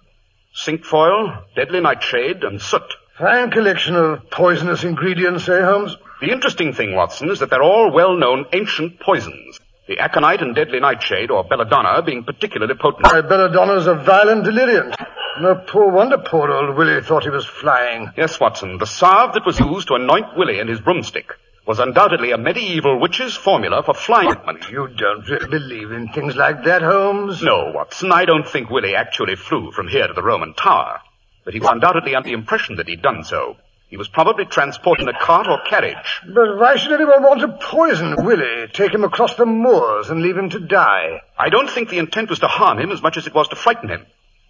Cinquefoil, 0.53 1.45
deadly 1.55 1.79
nightshade, 1.79 2.43
and 2.43 2.61
soot. 2.61 2.83
Fine 3.17 3.53
collection 3.53 3.95
of 3.95 4.29
poisonous 4.31 4.83
ingredients, 4.83 5.49
eh, 5.49 5.63
Holmes? 5.63 5.97
The 6.21 6.33
interesting 6.33 6.73
thing, 6.73 6.97
Watson, 6.97 7.31
is 7.31 7.39
that 7.39 7.51
they're 7.51 7.63
all 7.63 7.93
well-known 7.93 8.47
ancient 8.53 8.99
poisons. 8.99 9.61
The 9.87 10.01
aconite 10.01 10.43
and 10.43 10.57
deadly 10.57 10.81
nightshade, 10.81 11.31
or 11.31 11.45
belladonna, 11.45 12.03
being 12.03 12.25
particularly 12.25 12.75
potent. 12.75 13.05
My 13.05 13.21
belladonna's 13.21 13.87
a 13.87 13.95
violent 13.95 14.43
delirium. 14.43 14.93
No 15.41 15.55
poor 15.55 15.93
wonder 15.93 16.19
poor 16.19 16.51
old 16.51 16.77
Willie 16.77 17.01
thought 17.01 17.23
he 17.23 17.31
was 17.31 17.47
flying. 17.47 18.11
Yes, 18.17 18.41
Watson, 18.41 18.79
the 18.79 18.87
salve 18.87 19.35
that 19.35 19.47
was 19.47 19.61
used 19.61 19.87
to 19.87 19.95
anoint 19.95 20.37
Willie 20.37 20.59
and 20.59 20.69
his 20.69 20.81
broomstick 20.81 21.31
was 21.67 21.79
undoubtedly 21.79 22.31
a 22.33 22.39
medieval 22.39 23.01
witch's 23.01 23.35
formula 23.35 23.83
for 23.83 23.95
flying 23.95 24.37
money. 24.45 24.61
You 24.71 24.89
don't 24.89 25.51
believe 25.51 25.93
in 25.93 26.09
things 26.09 26.37
like 26.37 26.65
that, 26.65 26.83
Holmes? 26.83 27.43
No, 27.43 27.73
Watson, 27.75 28.13
I 28.13 28.27
don't 28.27 28.47
think 28.47 28.69
Willie 28.69 28.95
actually 28.95 29.37
flew 29.37 29.73
from 29.73 29.89
here 29.89 30.07
to 30.07 30.13
the 30.13 30.23
Roman 30.23 30.53
Tower. 30.55 31.01
But 31.45 31.55
he 31.55 31.61
was 31.61 31.71
undoubtedly 31.71 32.15
under 32.15 32.29
the 32.29 32.35
impression 32.35 32.77
that 32.77 32.89
he'd 32.89 33.03
done 33.03 33.25
so. 33.25 33.57
He 33.89 33.97
was 33.97 34.09
probably 34.09 34.45
transported 34.45 35.09
in 35.09 35.15
a 35.15 35.19
cart 35.19 35.47
or 35.47 35.61
carriage. 35.63 36.21
But 36.27 36.59
why 36.59 36.77
should 36.77 36.93
anyone 36.93 37.23
want 37.23 37.41
to 37.41 37.59
poison 37.61 38.17
Willie, 38.25 38.67
take 38.73 38.93
him 38.93 39.05
across 39.05 39.37
the 39.37 39.47
moors, 39.47 40.11
and 40.11 40.21
leave 40.21 40.37
him 40.37 40.51
to 40.51 40.59
die? 40.59 41.21
I 41.39 41.49
don't 41.49 41.71
think 41.71 41.89
the 41.89 41.99
intent 41.99 42.29
was 42.29 42.41
to 42.41 42.49
harm 42.49 42.79
him 42.79 42.91
as 42.91 43.03
much 43.03 43.17
as 43.17 43.27
it 43.27 43.35
was 43.35 43.49
to 43.49 43.57
frighten 43.57 43.89
him. 43.89 44.05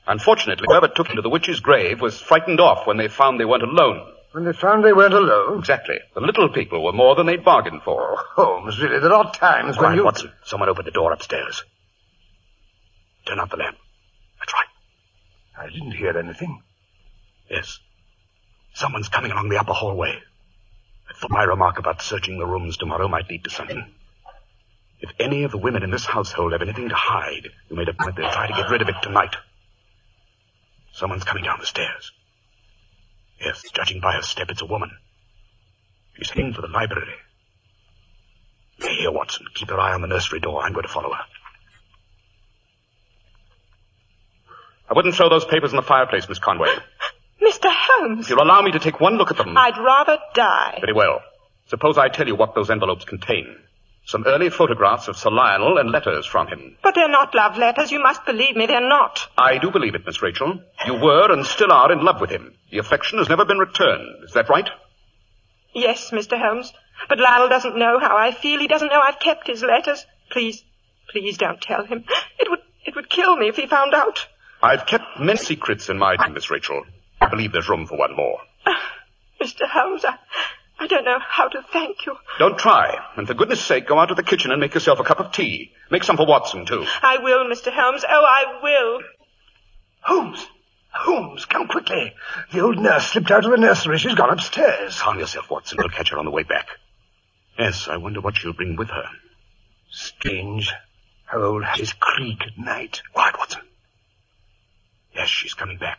Unfortunately, 0.06 0.64
whoever 0.66 0.88
took 0.88 1.08
him 1.08 1.16
to 1.16 1.22
the 1.22 1.30
witch's 1.30 1.60
grave 1.60 2.00
was 2.00 2.20
frightened 2.20 2.60
off 2.60 2.86
when 2.86 2.96
they 2.96 3.08
found 3.08 3.38
they 3.38 3.44
weren't 3.44 3.62
alone. 3.62 4.13
When 4.34 4.42
they 4.42 4.52
found 4.52 4.84
they 4.84 4.92
weren't 4.92 5.14
alone? 5.14 5.60
Exactly. 5.60 5.94
The 6.12 6.20
little 6.20 6.48
people 6.48 6.82
were 6.82 6.92
more 6.92 7.14
than 7.14 7.26
they'd 7.26 7.44
bargained 7.44 7.82
for. 7.82 8.16
Oh, 8.36 8.56
Holmes, 8.56 8.82
really, 8.82 8.98
there 8.98 9.12
are 9.12 9.32
times 9.32 9.76
when 9.76 9.84
Quiet, 9.84 9.96
you... 9.96 10.04
Watson. 10.04 10.32
Someone 10.42 10.68
opened 10.68 10.88
the 10.88 10.90
door 10.90 11.12
upstairs. 11.12 11.62
Turn 13.26 13.38
out 13.38 13.50
the 13.50 13.58
lamp. 13.58 13.76
That's 14.40 14.52
right. 14.52 14.66
I 15.56 15.70
didn't 15.70 15.92
hear 15.92 16.18
anything. 16.18 16.60
Yes. 17.48 17.78
Someone's 18.72 19.08
coming 19.08 19.30
along 19.30 19.50
the 19.50 19.60
upper 19.60 19.72
hallway. 19.72 20.18
I 21.08 21.12
thought 21.16 21.30
my 21.30 21.44
remark 21.44 21.78
about 21.78 22.02
searching 22.02 22.36
the 22.36 22.46
rooms 22.46 22.76
tomorrow 22.76 23.06
might 23.06 23.30
lead 23.30 23.44
to 23.44 23.50
something. 23.50 23.86
If 24.98 25.10
any 25.20 25.44
of 25.44 25.52
the 25.52 25.58
women 25.58 25.84
in 25.84 25.92
this 25.92 26.06
household 26.06 26.50
have 26.54 26.62
anything 26.62 26.88
to 26.88 26.96
hide, 26.96 27.50
you 27.70 27.76
made 27.76 27.88
a 27.88 27.94
point 27.94 28.16
they'll 28.16 28.32
try 28.32 28.48
to 28.48 28.52
get 28.52 28.68
rid 28.68 28.82
of 28.82 28.88
it 28.88 28.96
tonight. 29.00 29.36
Someone's 30.92 31.22
coming 31.22 31.44
down 31.44 31.60
the 31.60 31.66
stairs. 31.66 32.10
Yes, 33.40 33.62
judging 33.74 34.00
by 34.00 34.14
her 34.14 34.22
step, 34.22 34.48
it's 34.50 34.62
a 34.62 34.66
woman. 34.66 34.90
She's 36.16 36.30
heading 36.30 36.52
for 36.52 36.62
the 36.62 36.68
library. 36.68 37.12
Here, 38.78 39.10
Watson. 39.10 39.46
Keep 39.54 39.68
your 39.68 39.80
eye 39.80 39.94
on 39.94 40.00
the 40.02 40.06
nursery 40.08 40.40
door. 40.40 40.62
I'm 40.62 40.72
going 40.72 40.84
to 40.84 40.88
follow 40.92 41.12
her. 41.12 41.24
I 44.88 44.94
wouldn't 44.94 45.14
throw 45.14 45.28
those 45.28 45.44
papers 45.44 45.70
in 45.70 45.76
the 45.76 45.82
fireplace, 45.82 46.28
Miss 46.28 46.38
Conway. 46.38 46.68
Mr. 47.42 47.64
Holmes, 47.70 48.26
If 48.26 48.30
you'll 48.30 48.42
allow 48.42 48.62
me 48.62 48.72
to 48.72 48.78
take 48.78 49.00
one 49.00 49.14
look 49.16 49.30
at 49.30 49.36
them. 49.36 49.56
I'd 49.56 49.76
rather 49.78 50.18
die. 50.34 50.78
Very 50.80 50.92
well. 50.92 51.20
Suppose 51.66 51.98
I 51.98 52.08
tell 52.08 52.26
you 52.26 52.36
what 52.36 52.54
those 52.54 52.70
envelopes 52.70 53.04
contain. 53.04 53.56
Some 54.06 54.24
early 54.26 54.50
photographs 54.50 55.08
of 55.08 55.16
Sir 55.16 55.30
Lionel 55.30 55.78
and 55.78 55.90
letters 55.90 56.26
from 56.26 56.46
him. 56.46 56.76
But 56.82 56.94
they're 56.94 57.08
not 57.08 57.34
love 57.34 57.56
letters. 57.56 57.90
You 57.90 58.02
must 58.02 58.26
believe 58.26 58.54
me, 58.54 58.66
they're 58.66 58.86
not. 58.86 59.26
I 59.38 59.56
do 59.58 59.70
believe 59.70 59.94
it, 59.94 60.04
Miss 60.06 60.20
Rachel. 60.22 60.60
You 60.86 60.94
were 60.94 61.32
and 61.32 61.46
still 61.46 61.72
are 61.72 61.90
in 61.90 62.04
love 62.04 62.20
with 62.20 62.30
him. 62.30 62.54
The 62.70 62.78
affection 62.78 63.18
has 63.18 63.30
never 63.30 63.44
been 63.46 63.58
returned. 63.58 64.24
Is 64.24 64.32
that 64.34 64.50
right? 64.50 64.68
Yes, 65.74 66.10
Mr. 66.10 66.38
Holmes. 66.38 66.72
But 67.08 67.18
Lionel 67.18 67.48
doesn't 67.48 67.78
know 67.78 67.98
how 67.98 68.16
I 68.16 68.30
feel. 68.32 68.60
He 68.60 68.68
doesn't 68.68 68.88
know 68.88 69.00
I've 69.00 69.18
kept 69.20 69.46
his 69.46 69.62
letters. 69.62 70.04
Please, 70.30 70.62
please 71.10 71.38
don't 71.38 71.60
tell 71.60 71.84
him. 71.84 72.04
It 72.38 72.50
would, 72.50 72.60
it 72.84 72.94
would 72.94 73.08
kill 73.08 73.36
me 73.36 73.48
if 73.48 73.56
he 73.56 73.66
found 73.66 73.94
out. 73.94 74.26
I've 74.62 74.86
kept 74.86 75.18
many 75.18 75.38
secrets 75.38 75.88
in 75.88 75.98
my 75.98 76.16
Miss 76.28 76.50
Rachel. 76.50 76.84
I 77.20 77.28
believe 77.28 77.52
there's 77.52 77.68
room 77.68 77.86
for 77.86 77.98
one 77.98 78.14
more. 78.14 78.38
Ah, 78.66 78.80
Mr. 79.40 79.68
Holmes, 79.68 80.04
I, 80.04 80.16
I 80.78 80.86
don't 80.86 81.04
know 81.04 81.18
how 81.20 81.48
to 81.48 81.62
thank 81.72 82.04
you. 82.04 82.16
Don't 82.38 82.58
try. 82.58 82.96
And 83.16 83.26
for 83.26 83.34
goodness 83.34 83.64
sake, 83.64 83.86
go 83.86 83.98
out 83.98 84.06
to 84.06 84.14
the 84.14 84.22
kitchen 84.22 84.50
and 84.50 84.60
make 84.60 84.74
yourself 84.74 84.98
a 84.98 85.04
cup 85.04 85.20
of 85.20 85.32
tea. 85.32 85.72
Make 85.90 86.04
some 86.04 86.16
for 86.16 86.26
Watson, 86.26 86.66
too. 86.66 86.84
I 87.02 87.18
will, 87.18 87.44
Mr. 87.44 87.72
Holmes. 87.72 88.04
Oh, 88.08 88.24
I 88.24 88.60
will. 88.62 89.00
Holmes! 90.00 90.46
Holmes, 90.90 91.44
come 91.44 91.66
quickly. 91.66 92.12
The 92.52 92.60
old 92.60 92.78
nurse 92.78 93.06
slipped 93.06 93.30
out 93.30 93.44
of 93.44 93.50
the 93.50 93.56
nursery. 93.56 93.98
She's 93.98 94.14
gone 94.14 94.30
upstairs. 94.30 95.00
Calm 95.00 95.18
yourself, 95.18 95.50
Watson. 95.50 95.78
We'll 95.78 95.88
catch 95.88 96.10
her 96.10 96.18
on 96.18 96.24
the 96.24 96.30
way 96.30 96.44
back. 96.44 96.68
Yes, 97.58 97.88
I 97.88 97.96
wonder 97.96 98.20
what 98.20 98.36
she'll 98.36 98.52
bring 98.52 98.76
with 98.76 98.90
her. 98.90 99.08
Strange 99.90 100.72
how 101.24 101.42
old 101.42 101.64
Harry's 101.64 101.92
creak 101.92 102.42
at 102.42 102.58
night. 102.58 103.02
Quiet, 103.12 103.36
Watson. 103.38 103.62
Yes, 105.14 105.28
she's 105.28 105.54
coming 105.54 105.78
back. 105.78 105.98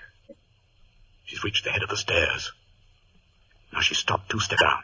She's 1.25 1.43
reached 1.43 1.63
the 1.63 1.71
head 1.71 1.83
of 1.83 1.89
the 1.89 1.97
stairs. 1.97 2.51
Now 3.75 3.81
she's 3.81 3.97
stopped 3.97 4.29
two 4.29 4.39
steps 4.39 4.61
down. 4.61 4.81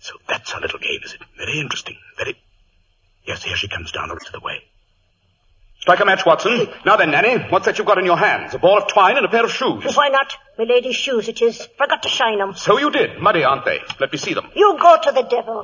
So 0.00 0.14
that's 0.26 0.50
her 0.52 0.60
little 0.60 0.78
game, 0.78 1.00
is 1.04 1.12
it? 1.12 1.20
Very 1.36 1.60
interesting. 1.60 1.96
Very. 2.16 2.36
Yes, 3.26 3.42
here 3.44 3.56
she 3.56 3.68
comes 3.68 3.92
down 3.92 4.08
the 4.08 4.14
rest 4.14 4.28
of 4.28 4.32
the 4.32 4.40
way. 4.40 4.62
Strike 5.80 6.00
a 6.00 6.04
match, 6.06 6.24
Watson. 6.24 6.66
Now 6.86 6.96
then, 6.96 7.10
Nanny, 7.10 7.36
what's 7.50 7.66
that 7.66 7.76
you've 7.76 7.86
got 7.86 7.98
in 7.98 8.06
your 8.06 8.16
hands? 8.16 8.54
A 8.54 8.58
ball 8.58 8.78
of 8.78 8.88
twine 8.88 9.18
and 9.18 9.26
a 9.26 9.28
pair 9.28 9.44
of 9.44 9.52
shoes. 9.52 9.94
Why 9.94 10.08
not? 10.08 10.34
My 10.58 10.64
lady's 10.64 10.96
shoes 10.96 11.28
it 11.28 11.42
is. 11.42 11.68
Forgot 11.76 12.02
to 12.04 12.08
shine 12.08 12.40
'em. 12.40 12.54
So 12.54 12.78
you 12.78 12.90
did. 12.90 13.20
Muddy, 13.20 13.44
aren't 13.44 13.66
they? 13.66 13.80
Let 14.00 14.10
me 14.10 14.16
see 14.16 14.32
them. 14.32 14.48
You 14.54 14.78
go 14.80 14.96
to 15.02 15.12
the 15.12 15.22
devil. 15.22 15.62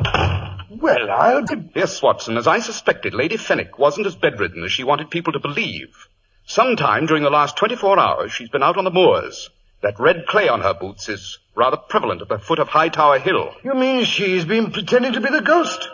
Well, 0.79 1.11
I'll 1.11 1.47
be... 1.47 1.71
Yes, 1.75 2.03
Watson, 2.03 2.37
as 2.37 2.47
I 2.47 2.59
suspected, 2.59 3.15
Lady 3.15 3.39
Fenwick 3.39 3.79
wasn't 3.79 4.07
as 4.07 4.15
bedridden 4.15 4.63
as 4.65 4.73
she 4.73 4.85
wanted 4.85 5.11
people 5.11 5.33
to 5.33 5.41
believe. 5.41 6.07
Sometime 6.45 7.07
during 7.07 7.23
the 7.23 7.31
last 7.31 7.57
24 7.57 7.99
hours, 7.99 8.33
she's 8.33 8.51
been 8.51 8.63
out 8.63 8.77
on 8.77 8.85
the 8.85 8.91
moors. 8.91 9.49
That 9.83 9.99
red 9.99 10.27
clay 10.27 10.49
on 10.49 10.61
her 10.61 10.75
boots 10.75 11.09
is 11.09 11.39
rather 11.61 11.77
prevalent 11.77 12.23
at 12.23 12.29
the 12.29 12.39
foot 12.39 12.59
of 12.59 12.69
Hightower 12.69 13.19
Hill. 13.19 13.53
You 13.63 13.75
mean 13.75 14.07
she's 14.07 14.47
been 14.47 14.73
pretending 14.73 15.13
to 15.13 15.21
be 15.21 15.29
the 15.29 15.43
ghost? 15.43 15.91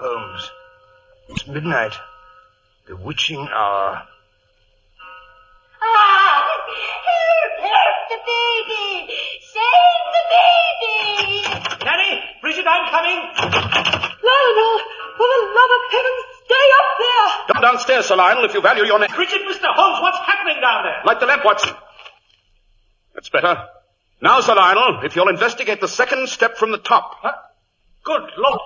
Holmes, 0.00 0.50
it's 1.28 1.46
midnight. 1.46 1.92
The 2.88 2.96
witching 2.96 3.46
hour. 3.52 4.00
Ah! 5.82 6.40
Help! 7.04 7.52
Help 7.68 7.98
the 8.08 8.20
baby! 8.24 9.12
Save 9.44 10.04
the 10.16 10.24
baby! 10.32 10.96
Nanny! 11.84 12.24
Bridget, 12.40 12.64
I'm 12.64 12.88
coming! 12.88 13.20
Lionel, 14.24 14.74
for 15.20 15.28
the 15.28 15.40
love 15.52 15.72
of 15.76 15.82
heaven, 15.92 16.14
stay 16.48 16.66
up 16.80 16.88
there! 16.96 17.28
Come 17.52 17.60
downstairs, 17.60 18.06
Sir 18.06 18.16
Lionel, 18.16 18.46
if 18.46 18.54
you 18.54 18.62
value 18.62 18.84
your 18.84 18.98
neck. 18.98 19.14
Bridget, 19.14 19.42
Mr. 19.44 19.68
Holmes, 19.68 20.00
what's 20.00 20.18
happening 20.24 20.62
down 20.62 20.84
there? 20.84 21.02
Light 21.04 21.20
the 21.20 21.26
lamp, 21.26 21.44
Watson. 21.44 21.76
That's 23.16 23.30
better. 23.30 23.56
Now, 24.20 24.40
Sir 24.42 24.54
Lionel, 24.54 25.00
if 25.04 25.16
you'll 25.16 25.30
investigate 25.30 25.80
the 25.80 25.88
second 25.88 26.28
step 26.28 26.58
from 26.58 26.70
the 26.70 26.78
top. 26.78 27.16
Huh? 27.22 27.32
Good 28.04 28.30
Lord! 28.36 28.60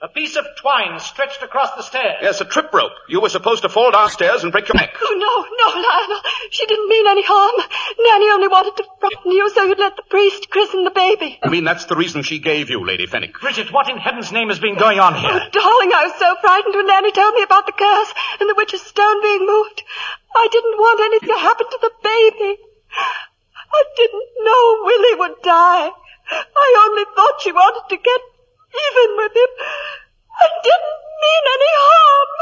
A 0.00 0.08
piece 0.08 0.36
of 0.36 0.44
twine 0.60 1.00
stretched 1.00 1.42
across 1.42 1.74
the 1.74 1.82
stairs. 1.82 2.18
Yes, 2.22 2.40
a 2.40 2.44
trip 2.44 2.72
rope. 2.72 2.92
You 3.08 3.20
were 3.20 3.30
supposed 3.30 3.62
to 3.62 3.68
fall 3.68 3.90
downstairs 3.90 4.44
and 4.44 4.52
break 4.52 4.68
your 4.68 4.76
neck. 4.76 4.94
Oh, 5.02 5.14
no, 5.18 5.32
no, 5.56 5.80
Lionel. 5.88 6.20
She 6.50 6.66
didn't 6.66 6.88
mean 6.88 7.06
any 7.08 7.24
harm. 7.24 7.56
Nanny 7.98 8.30
only 8.30 8.46
wanted 8.46 8.76
to 8.76 8.84
frighten 9.00 9.32
you 9.32 9.50
so 9.50 9.64
you'd 9.64 9.78
let 9.78 9.96
the 9.96 10.04
priest 10.08 10.50
christen 10.50 10.84
the 10.84 10.90
baby. 10.90 11.40
I 11.42 11.48
mean, 11.48 11.64
that's 11.64 11.86
the 11.86 11.96
reason 11.96 12.22
she 12.22 12.38
gave 12.38 12.70
you, 12.70 12.86
Lady 12.86 13.06
Fenwick. 13.06 13.40
Bridget, 13.40 13.72
what 13.72 13.88
in 13.90 13.96
heaven's 13.96 14.30
name 14.30 14.48
has 14.48 14.60
been 14.60 14.76
going 14.76 15.00
on 15.00 15.14
here? 15.14 15.30
Oh, 15.32 15.38
here? 15.38 15.50
darling, 15.50 15.92
I 15.92 16.06
was 16.06 16.18
so 16.20 16.36
frightened 16.40 16.74
when 16.76 16.86
Nanny 16.86 17.10
told 17.10 17.34
me 17.34 17.42
about 17.42 17.66
the 17.66 17.72
curse 17.72 18.12
and 18.38 18.48
the 18.48 18.54
witch's 18.54 18.82
stone 18.82 19.22
being 19.22 19.46
moved. 19.46 19.82
I 20.36 20.48
didn't 20.52 20.78
want 20.78 21.00
anything 21.00 21.34
to 21.34 21.40
happen 21.40 21.66
to 21.70 21.78
the 21.80 21.92
baby. 22.04 22.60
I 23.72 23.82
didn't 23.96 24.30
know 24.42 24.82
Willie 24.84 25.16
would 25.20 25.42
die. 25.42 25.90
I 26.30 26.86
only 26.88 27.04
thought 27.14 27.40
she 27.40 27.52
wanted 27.52 27.88
to 27.88 27.96
get 27.96 28.20
even 28.86 29.16
with 29.16 29.34
him. 29.36 29.52
I 30.38 30.48
didn't 30.62 31.00
mean 31.22 31.44
any 31.56 31.72
harm. 31.86 32.32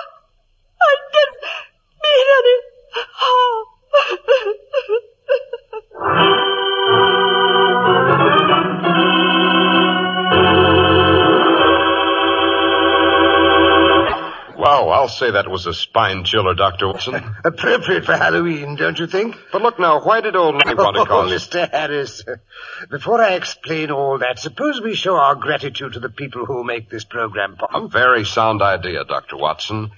I 0.83 0.95
didn't 1.15 1.45
mean 2.05 2.27
any 2.39 2.57
harm. 6.05 6.71
Well, 14.75 14.91
I'll 14.91 15.09
say 15.09 15.31
that 15.31 15.49
was 15.49 15.67
a 15.67 15.73
spine 15.73 16.25
chiller, 16.25 16.53
Dr. 16.55 16.89
Watson. 16.89 17.15
Appropriate 17.45 18.05
for 18.05 18.17
Halloween, 18.17 18.75
don't 18.75 18.99
you 18.99 19.07
think? 19.07 19.37
But 19.53 19.63
look 19.63 19.79
now, 19.79 20.01
why 20.03 20.21
did 20.21 20.35
old 20.35 20.57
Nanny 20.57 20.75
want 20.75 20.97
to 20.97 21.03
Oh, 21.03 21.07
cause... 21.07 21.31
Mr. 21.31 21.71
Harris, 21.71 22.25
before 22.91 23.23
I 23.23 23.35
explain 23.35 23.93
all 23.93 24.19
that, 24.19 24.41
suppose 24.41 24.81
we 24.81 24.97
show 24.97 25.15
our 25.15 25.37
gratitude 25.37 25.93
to 25.93 26.01
the 26.01 26.09
people 26.09 26.45
who 26.45 26.65
make 26.65 26.91
this 26.91 27.05
program 27.05 27.53
A 27.53 27.57
possible. 27.57 27.87
very 27.89 28.25
sound 28.25 28.63
idea, 28.63 29.05
Dr. 29.05 29.37
Watson. 29.37 29.93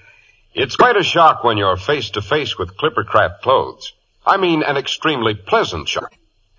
It's 0.53 0.75
quite 0.75 0.95
a 0.95 1.03
shock 1.03 1.43
when 1.43 1.57
you're 1.57 1.75
face 1.77 2.11
to 2.11 2.21
face 2.21 2.59
with 2.59 2.77
Clippercraft 2.77 3.41
clothes. 3.41 3.93
I 4.27 4.37
mean, 4.37 4.61
an 4.61 4.77
extremely 4.77 5.33
pleasant 5.33 5.89
shock. 5.89 6.13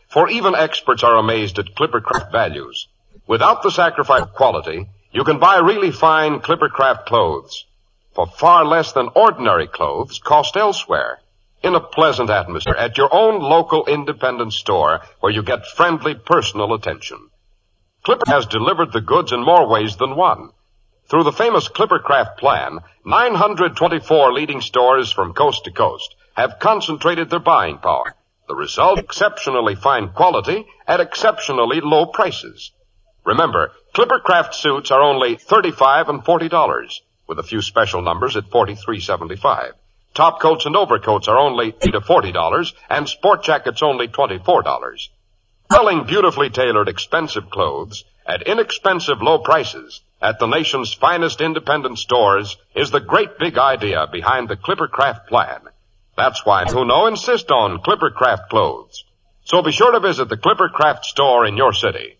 For 0.08 0.28
even 0.28 0.56
experts 0.56 1.04
are 1.04 1.18
amazed 1.18 1.60
at 1.60 1.66
Clippercraft 1.76 2.32
values. 2.32 2.88
Without 3.28 3.62
the 3.62 3.70
sacrifice 3.70 4.22
of 4.22 4.34
quality, 4.34 4.88
you 5.12 5.22
can 5.22 5.38
buy 5.38 5.58
really 5.58 5.92
fine 5.92 6.40
Clippercraft 6.40 7.06
clothes 7.06 7.64
for 8.18 8.26
far 8.26 8.64
less 8.64 8.90
than 8.94 9.08
ordinary 9.14 9.68
clothes 9.68 10.18
cost 10.18 10.56
elsewhere. 10.56 11.20
In 11.62 11.76
a 11.76 11.80
pleasant 11.80 12.30
atmosphere 12.30 12.74
at 12.74 12.98
your 12.98 13.14
own 13.14 13.40
local 13.40 13.86
independent 13.86 14.52
store 14.54 15.02
where 15.20 15.30
you 15.30 15.44
get 15.44 15.64
friendly 15.64 16.16
personal 16.16 16.74
attention. 16.74 17.30
Clipper 18.02 18.24
has 18.26 18.46
delivered 18.46 18.90
the 18.90 19.00
goods 19.00 19.30
in 19.30 19.44
more 19.44 19.68
ways 19.68 19.98
than 19.98 20.16
one. 20.16 20.50
Through 21.08 21.22
the 21.22 21.32
famous 21.32 21.68
Clippercraft 21.68 22.38
plan, 22.38 22.80
924 23.04 24.32
leading 24.32 24.62
stores 24.62 25.12
from 25.12 25.32
coast 25.32 25.66
to 25.66 25.70
coast 25.70 26.16
have 26.36 26.58
concentrated 26.58 27.30
their 27.30 27.38
buying 27.38 27.78
power. 27.78 28.16
The 28.48 28.56
result, 28.56 28.98
exceptionally 28.98 29.76
fine 29.76 30.08
quality 30.08 30.66
at 30.88 30.98
exceptionally 30.98 31.80
low 31.80 32.06
prices. 32.06 32.72
Remember, 33.24 33.70
Clippercraft 33.94 34.54
suits 34.54 34.90
are 34.90 35.02
only 35.02 35.36
35 35.36 36.08
and 36.08 36.24
$40, 36.24 36.98
with 37.28 37.38
a 37.38 37.42
few 37.44 37.60
special 37.62 38.02
numbers 38.02 38.36
at 38.36 38.50
$43.75. 38.50 39.72
Top 40.14 40.40
coats 40.40 40.66
and 40.66 40.74
overcoats 40.74 41.28
are 41.28 41.38
only 41.38 41.72
$30 41.72 41.92
to 41.92 42.00
$40, 42.00 42.72
and 42.90 43.08
sport 43.08 43.44
jackets 43.44 43.82
only 43.82 44.08
$24. 44.08 45.08
Selling 45.70 46.04
beautifully 46.04 46.50
tailored 46.50 46.88
expensive 46.88 47.50
clothes 47.50 48.04
at 48.26 48.48
inexpensive 48.48 49.22
low 49.22 49.38
prices 49.38 50.00
at 50.20 50.38
the 50.38 50.46
nation's 50.46 50.92
finest 50.92 51.40
independent 51.40 51.98
stores 51.98 52.56
is 52.74 52.90
the 52.90 53.00
great 53.00 53.38
big 53.38 53.56
idea 53.58 54.06
behind 54.10 54.48
the 54.48 54.56
Clippercraft 54.56 55.26
plan. 55.26 55.60
That's 56.16 56.44
why 56.44 56.64
who 56.64 56.84
know 56.84 57.06
insist 57.06 57.50
on 57.50 57.82
Clippercraft 57.82 58.48
clothes. 58.48 59.04
So 59.44 59.62
be 59.62 59.70
sure 59.70 59.92
to 59.92 60.00
visit 60.00 60.28
the 60.28 60.36
Clippercraft 60.36 61.04
store 61.04 61.46
in 61.46 61.56
your 61.56 61.72
city. 61.72 62.18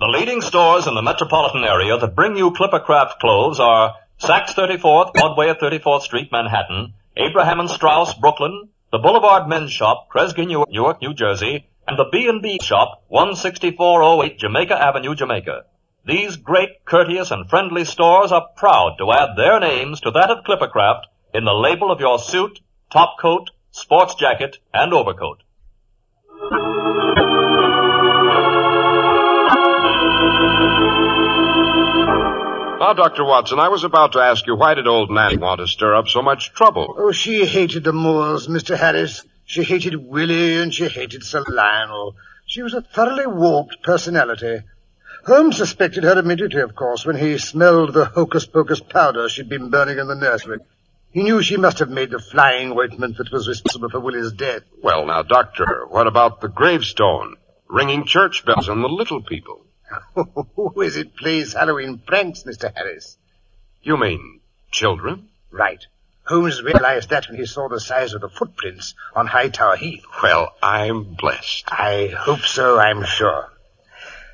The 0.00 0.06
leading 0.06 0.40
stores 0.40 0.86
in 0.86 0.94
the 0.94 1.02
metropolitan 1.02 1.62
area 1.62 1.98
that 1.98 2.16
bring 2.16 2.36
you 2.36 2.52
Clippercraft 2.52 3.18
clothes 3.18 3.60
are 3.60 3.96
Saks 4.20 4.52
34th, 4.52 5.14
Broadway 5.14 5.48
at 5.48 5.60
34th 5.60 6.02
Street, 6.02 6.28
Manhattan, 6.30 6.92
Abraham 7.16 7.58
and 7.58 7.70
Straus, 7.70 8.12
Brooklyn, 8.12 8.68
the 8.92 8.98
Boulevard 8.98 9.48
Men's 9.48 9.72
Shop, 9.72 10.08
Kresge, 10.14 10.46
Newark, 10.46 11.00
New 11.00 11.14
Jersey, 11.14 11.66
and 11.88 11.98
the 11.98 12.04
B&B 12.12 12.58
Shop, 12.62 13.02
16408 13.08 14.38
Jamaica 14.38 14.74
Avenue, 14.74 15.14
Jamaica. 15.14 15.62
These 16.04 16.36
great, 16.36 16.84
courteous, 16.84 17.30
and 17.30 17.48
friendly 17.48 17.86
stores 17.86 18.30
are 18.30 18.48
proud 18.56 18.96
to 18.98 19.10
add 19.10 19.38
their 19.38 19.58
names 19.58 20.00
to 20.02 20.10
that 20.10 20.30
of 20.30 20.44
Clippercraft 20.44 21.04
in 21.32 21.46
the 21.46 21.54
label 21.54 21.90
of 21.90 22.00
your 22.00 22.18
suit, 22.18 22.60
top 22.92 23.16
coat, 23.18 23.48
sports 23.70 24.16
jacket, 24.16 24.58
and 24.74 24.92
overcoat. 24.92 25.42
Now, 32.80 32.94
Dr. 32.94 33.26
Watson, 33.26 33.58
I 33.58 33.68
was 33.68 33.84
about 33.84 34.12
to 34.12 34.20
ask 34.20 34.46
you 34.46 34.56
why 34.56 34.72
did 34.72 34.86
old 34.86 35.10
Nanny 35.10 35.36
want 35.36 35.60
to 35.60 35.66
stir 35.66 35.94
up 35.94 36.08
so 36.08 36.22
much 36.22 36.54
trouble? 36.54 36.94
Oh, 36.96 37.12
she 37.12 37.44
hated 37.44 37.84
the 37.84 37.92
Moors, 37.92 38.48
Mr. 38.48 38.74
Harris. 38.74 39.22
She 39.44 39.62
hated 39.62 39.94
Willie 39.96 40.56
and 40.56 40.72
she 40.72 40.88
hated 40.88 41.22
Sir 41.22 41.44
Lionel. 41.46 42.16
She 42.46 42.62
was 42.62 42.72
a 42.72 42.80
thoroughly 42.80 43.26
warped 43.26 43.82
personality. 43.82 44.60
Holmes 45.26 45.58
suspected 45.58 46.04
her 46.04 46.18
immediately, 46.18 46.62
of 46.62 46.74
course, 46.74 47.04
when 47.04 47.16
he 47.16 47.36
smelled 47.36 47.92
the 47.92 48.06
hocus-pocus 48.06 48.80
powder 48.80 49.28
she'd 49.28 49.50
been 49.50 49.68
burning 49.68 49.98
in 49.98 50.08
the 50.08 50.14
nursery. 50.14 50.60
He 51.10 51.22
knew 51.22 51.42
she 51.42 51.58
must 51.58 51.80
have 51.80 51.90
made 51.90 52.08
the 52.08 52.18
flying 52.18 52.72
ointment 52.72 53.18
that 53.18 53.30
was 53.30 53.46
responsible 53.46 53.90
for 53.90 54.00
Willie's 54.00 54.32
death. 54.32 54.62
Well, 54.82 55.04
now, 55.04 55.20
Doctor, 55.20 55.84
what 55.86 56.06
about 56.06 56.40
the 56.40 56.48
gravestone? 56.48 57.36
Ringing 57.68 58.06
church 58.06 58.46
bells 58.46 58.68
and 58.70 58.82
the 58.82 58.88
little 58.88 59.20
people? 59.20 59.66
Who 60.56 60.80
is 60.82 60.96
it 60.96 61.16
plays 61.16 61.54
Halloween 61.54 61.98
pranks, 62.04 62.44
Mr. 62.44 62.72
Harris? 62.74 63.16
You 63.82 63.96
mean 63.96 64.40
children? 64.70 65.28
Right. 65.50 65.84
Holmes 66.24 66.62
realized 66.62 67.10
that 67.10 67.28
when 67.28 67.38
he 67.38 67.46
saw 67.46 67.68
the 67.68 67.80
size 67.80 68.14
of 68.14 68.20
the 68.20 68.28
footprints 68.28 68.94
on 69.16 69.26
Hightower 69.26 69.76
Heath. 69.76 70.04
Well, 70.22 70.52
I'm 70.62 71.14
blessed. 71.14 71.64
I 71.68 72.14
hope 72.16 72.40
so, 72.40 72.78
I'm 72.78 73.04
sure. 73.04 73.50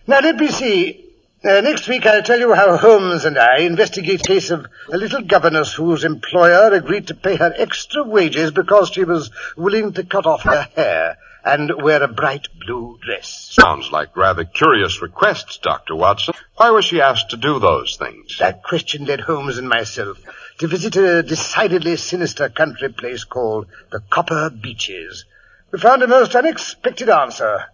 Now, 0.07 0.21
let 0.21 0.37
me 0.37 0.49
see. 0.49 1.05
Uh, 1.43 1.61
next 1.61 1.87
week 1.87 2.05
I'll 2.05 2.23
tell 2.23 2.39
you 2.39 2.53
how 2.55 2.77
Holmes 2.77 3.25
and 3.25 3.39
I 3.39 3.61
investigate 3.61 4.21
a 4.21 4.25
case 4.25 4.51
of 4.51 4.67
a 4.93 4.97
little 4.97 5.23
governess 5.23 5.75
whose 5.75 6.03
employer 6.03 6.73
agreed 6.73 7.07
to 7.09 7.15
pay 7.15 7.37
her 7.37 7.55
extra 7.57 8.03
wages 8.03 8.51
because 8.51 8.91
she 8.91 9.05
was 9.05 9.31
willing 9.57 9.93
to 9.93 10.05
cut 10.05 10.27
off 10.27 10.43
her 10.43 10.69
hair 10.75 11.16
and 11.47 11.71
wear 11.81 12.03
a 12.03 12.09
bright 12.09 12.49
blue 12.59 12.99
dress. 13.01 13.51
Sounds 13.53 13.93
like 13.93 14.17
rather 14.17 14.45
curious 14.45 15.01
requests, 15.01 15.59
Dr. 15.59 15.95
Watson. 15.95 16.35
Why 16.57 16.71
was 16.71 16.85
she 16.85 17.01
asked 17.01 17.31
to 17.31 17.37
do 17.37 17.61
those 17.61 17.97
things? 17.97 18.39
That 18.39 18.65
question 18.65 19.05
led 19.05 19.21
Holmes 19.21 19.57
and 19.57 19.69
myself 19.69 20.19
to 20.59 20.67
visit 20.67 20.97
a 20.97 21.23
decidedly 21.23 21.97
sinister 21.97 22.49
country 22.49 22.89
place 22.89 23.23
called 23.23 23.69
the 23.93 24.01
Copper 24.01 24.51
Beeches. 24.51 25.25
We 25.71 25.79
found 25.79 26.03
a 26.03 26.09
most 26.09 26.35
unexpected 26.35 27.09
answer 27.09 27.67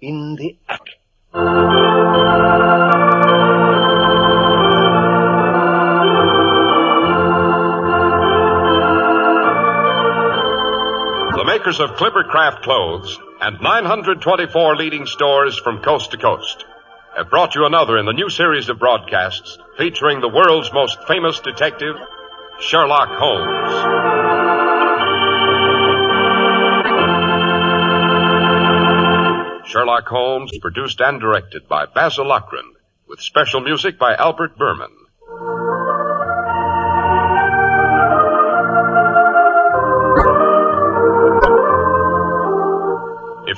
in 0.00 0.36
the 0.36 0.56
attic. 0.68 1.00
Makers 11.66 11.80
of 11.80 11.96
Clippercraft 11.96 12.62
clothes 12.62 13.18
and 13.40 13.60
924 13.60 14.76
leading 14.76 15.04
stores 15.04 15.58
from 15.58 15.82
coast 15.82 16.12
to 16.12 16.16
coast 16.16 16.64
have 17.16 17.28
brought 17.28 17.56
you 17.56 17.66
another 17.66 17.98
in 17.98 18.06
the 18.06 18.12
new 18.12 18.30
series 18.30 18.68
of 18.68 18.78
broadcasts 18.78 19.58
featuring 19.76 20.20
the 20.20 20.28
world's 20.28 20.72
most 20.72 20.96
famous 21.08 21.40
detective, 21.40 21.96
Sherlock 22.60 23.08
Holmes. 23.18 23.72
Sherlock 29.68 30.06
Holmes, 30.06 30.56
produced 30.60 31.00
and 31.00 31.20
directed 31.20 31.66
by 31.66 31.86
Basil 31.86 32.26
Loughrane, 32.26 32.74
with 33.08 33.20
special 33.20 33.60
music 33.60 33.98
by 33.98 34.14
Albert 34.14 34.56
Buhrman. 34.56 35.05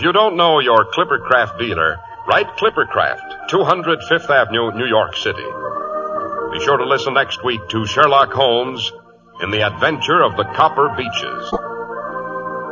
You 0.09 0.13
don't 0.15 0.39
know 0.39 0.59
your 0.59 0.87
Clippercraft 0.87 1.59
dealer, 1.59 2.01
write 2.27 2.57
Clippercraft, 2.57 3.49
200 3.51 4.03
Fifth 4.05 4.31
Avenue, 4.31 4.73
New 4.73 4.87
York 4.87 5.15
City. 5.15 5.45
Be 5.45 6.65
sure 6.65 6.79
to 6.79 6.87
listen 6.87 7.13
next 7.13 7.45
week 7.45 7.61
to 7.69 7.85
Sherlock 7.85 8.33
Holmes 8.33 8.91
in 9.43 9.51
the 9.51 9.67
adventure 9.67 10.23
of 10.23 10.35
the 10.39 10.45
Copper 10.45 10.89
Beeches. 10.97 11.53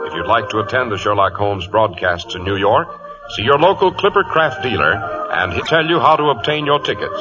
If 0.06 0.14
you'd 0.14 0.26
like 0.26 0.48
to 0.48 0.60
attend 0.60 0.90
the 0.90 0.96
Sherlock 0.96 1.34
Holmes 1.34 1.66
broadcasts 1.66 2.34
in 2.34 2.42
New 2.42 2.56
York, 2.56 2.88
see 3.36 3.42
your 3.42 3.58
local 3.58 3.92
Clippercraft 3.92 4.62
dealer 4.62 4.94
and 5.30 5.52
he'll 5.52 5.62
tell 5.64 5.86
you 5.86 6.00
how 6.00 6.16
to 6.16 6.30
obtain 6.30 6.64
your 6.64 6.78
tickets. 6.78 7.20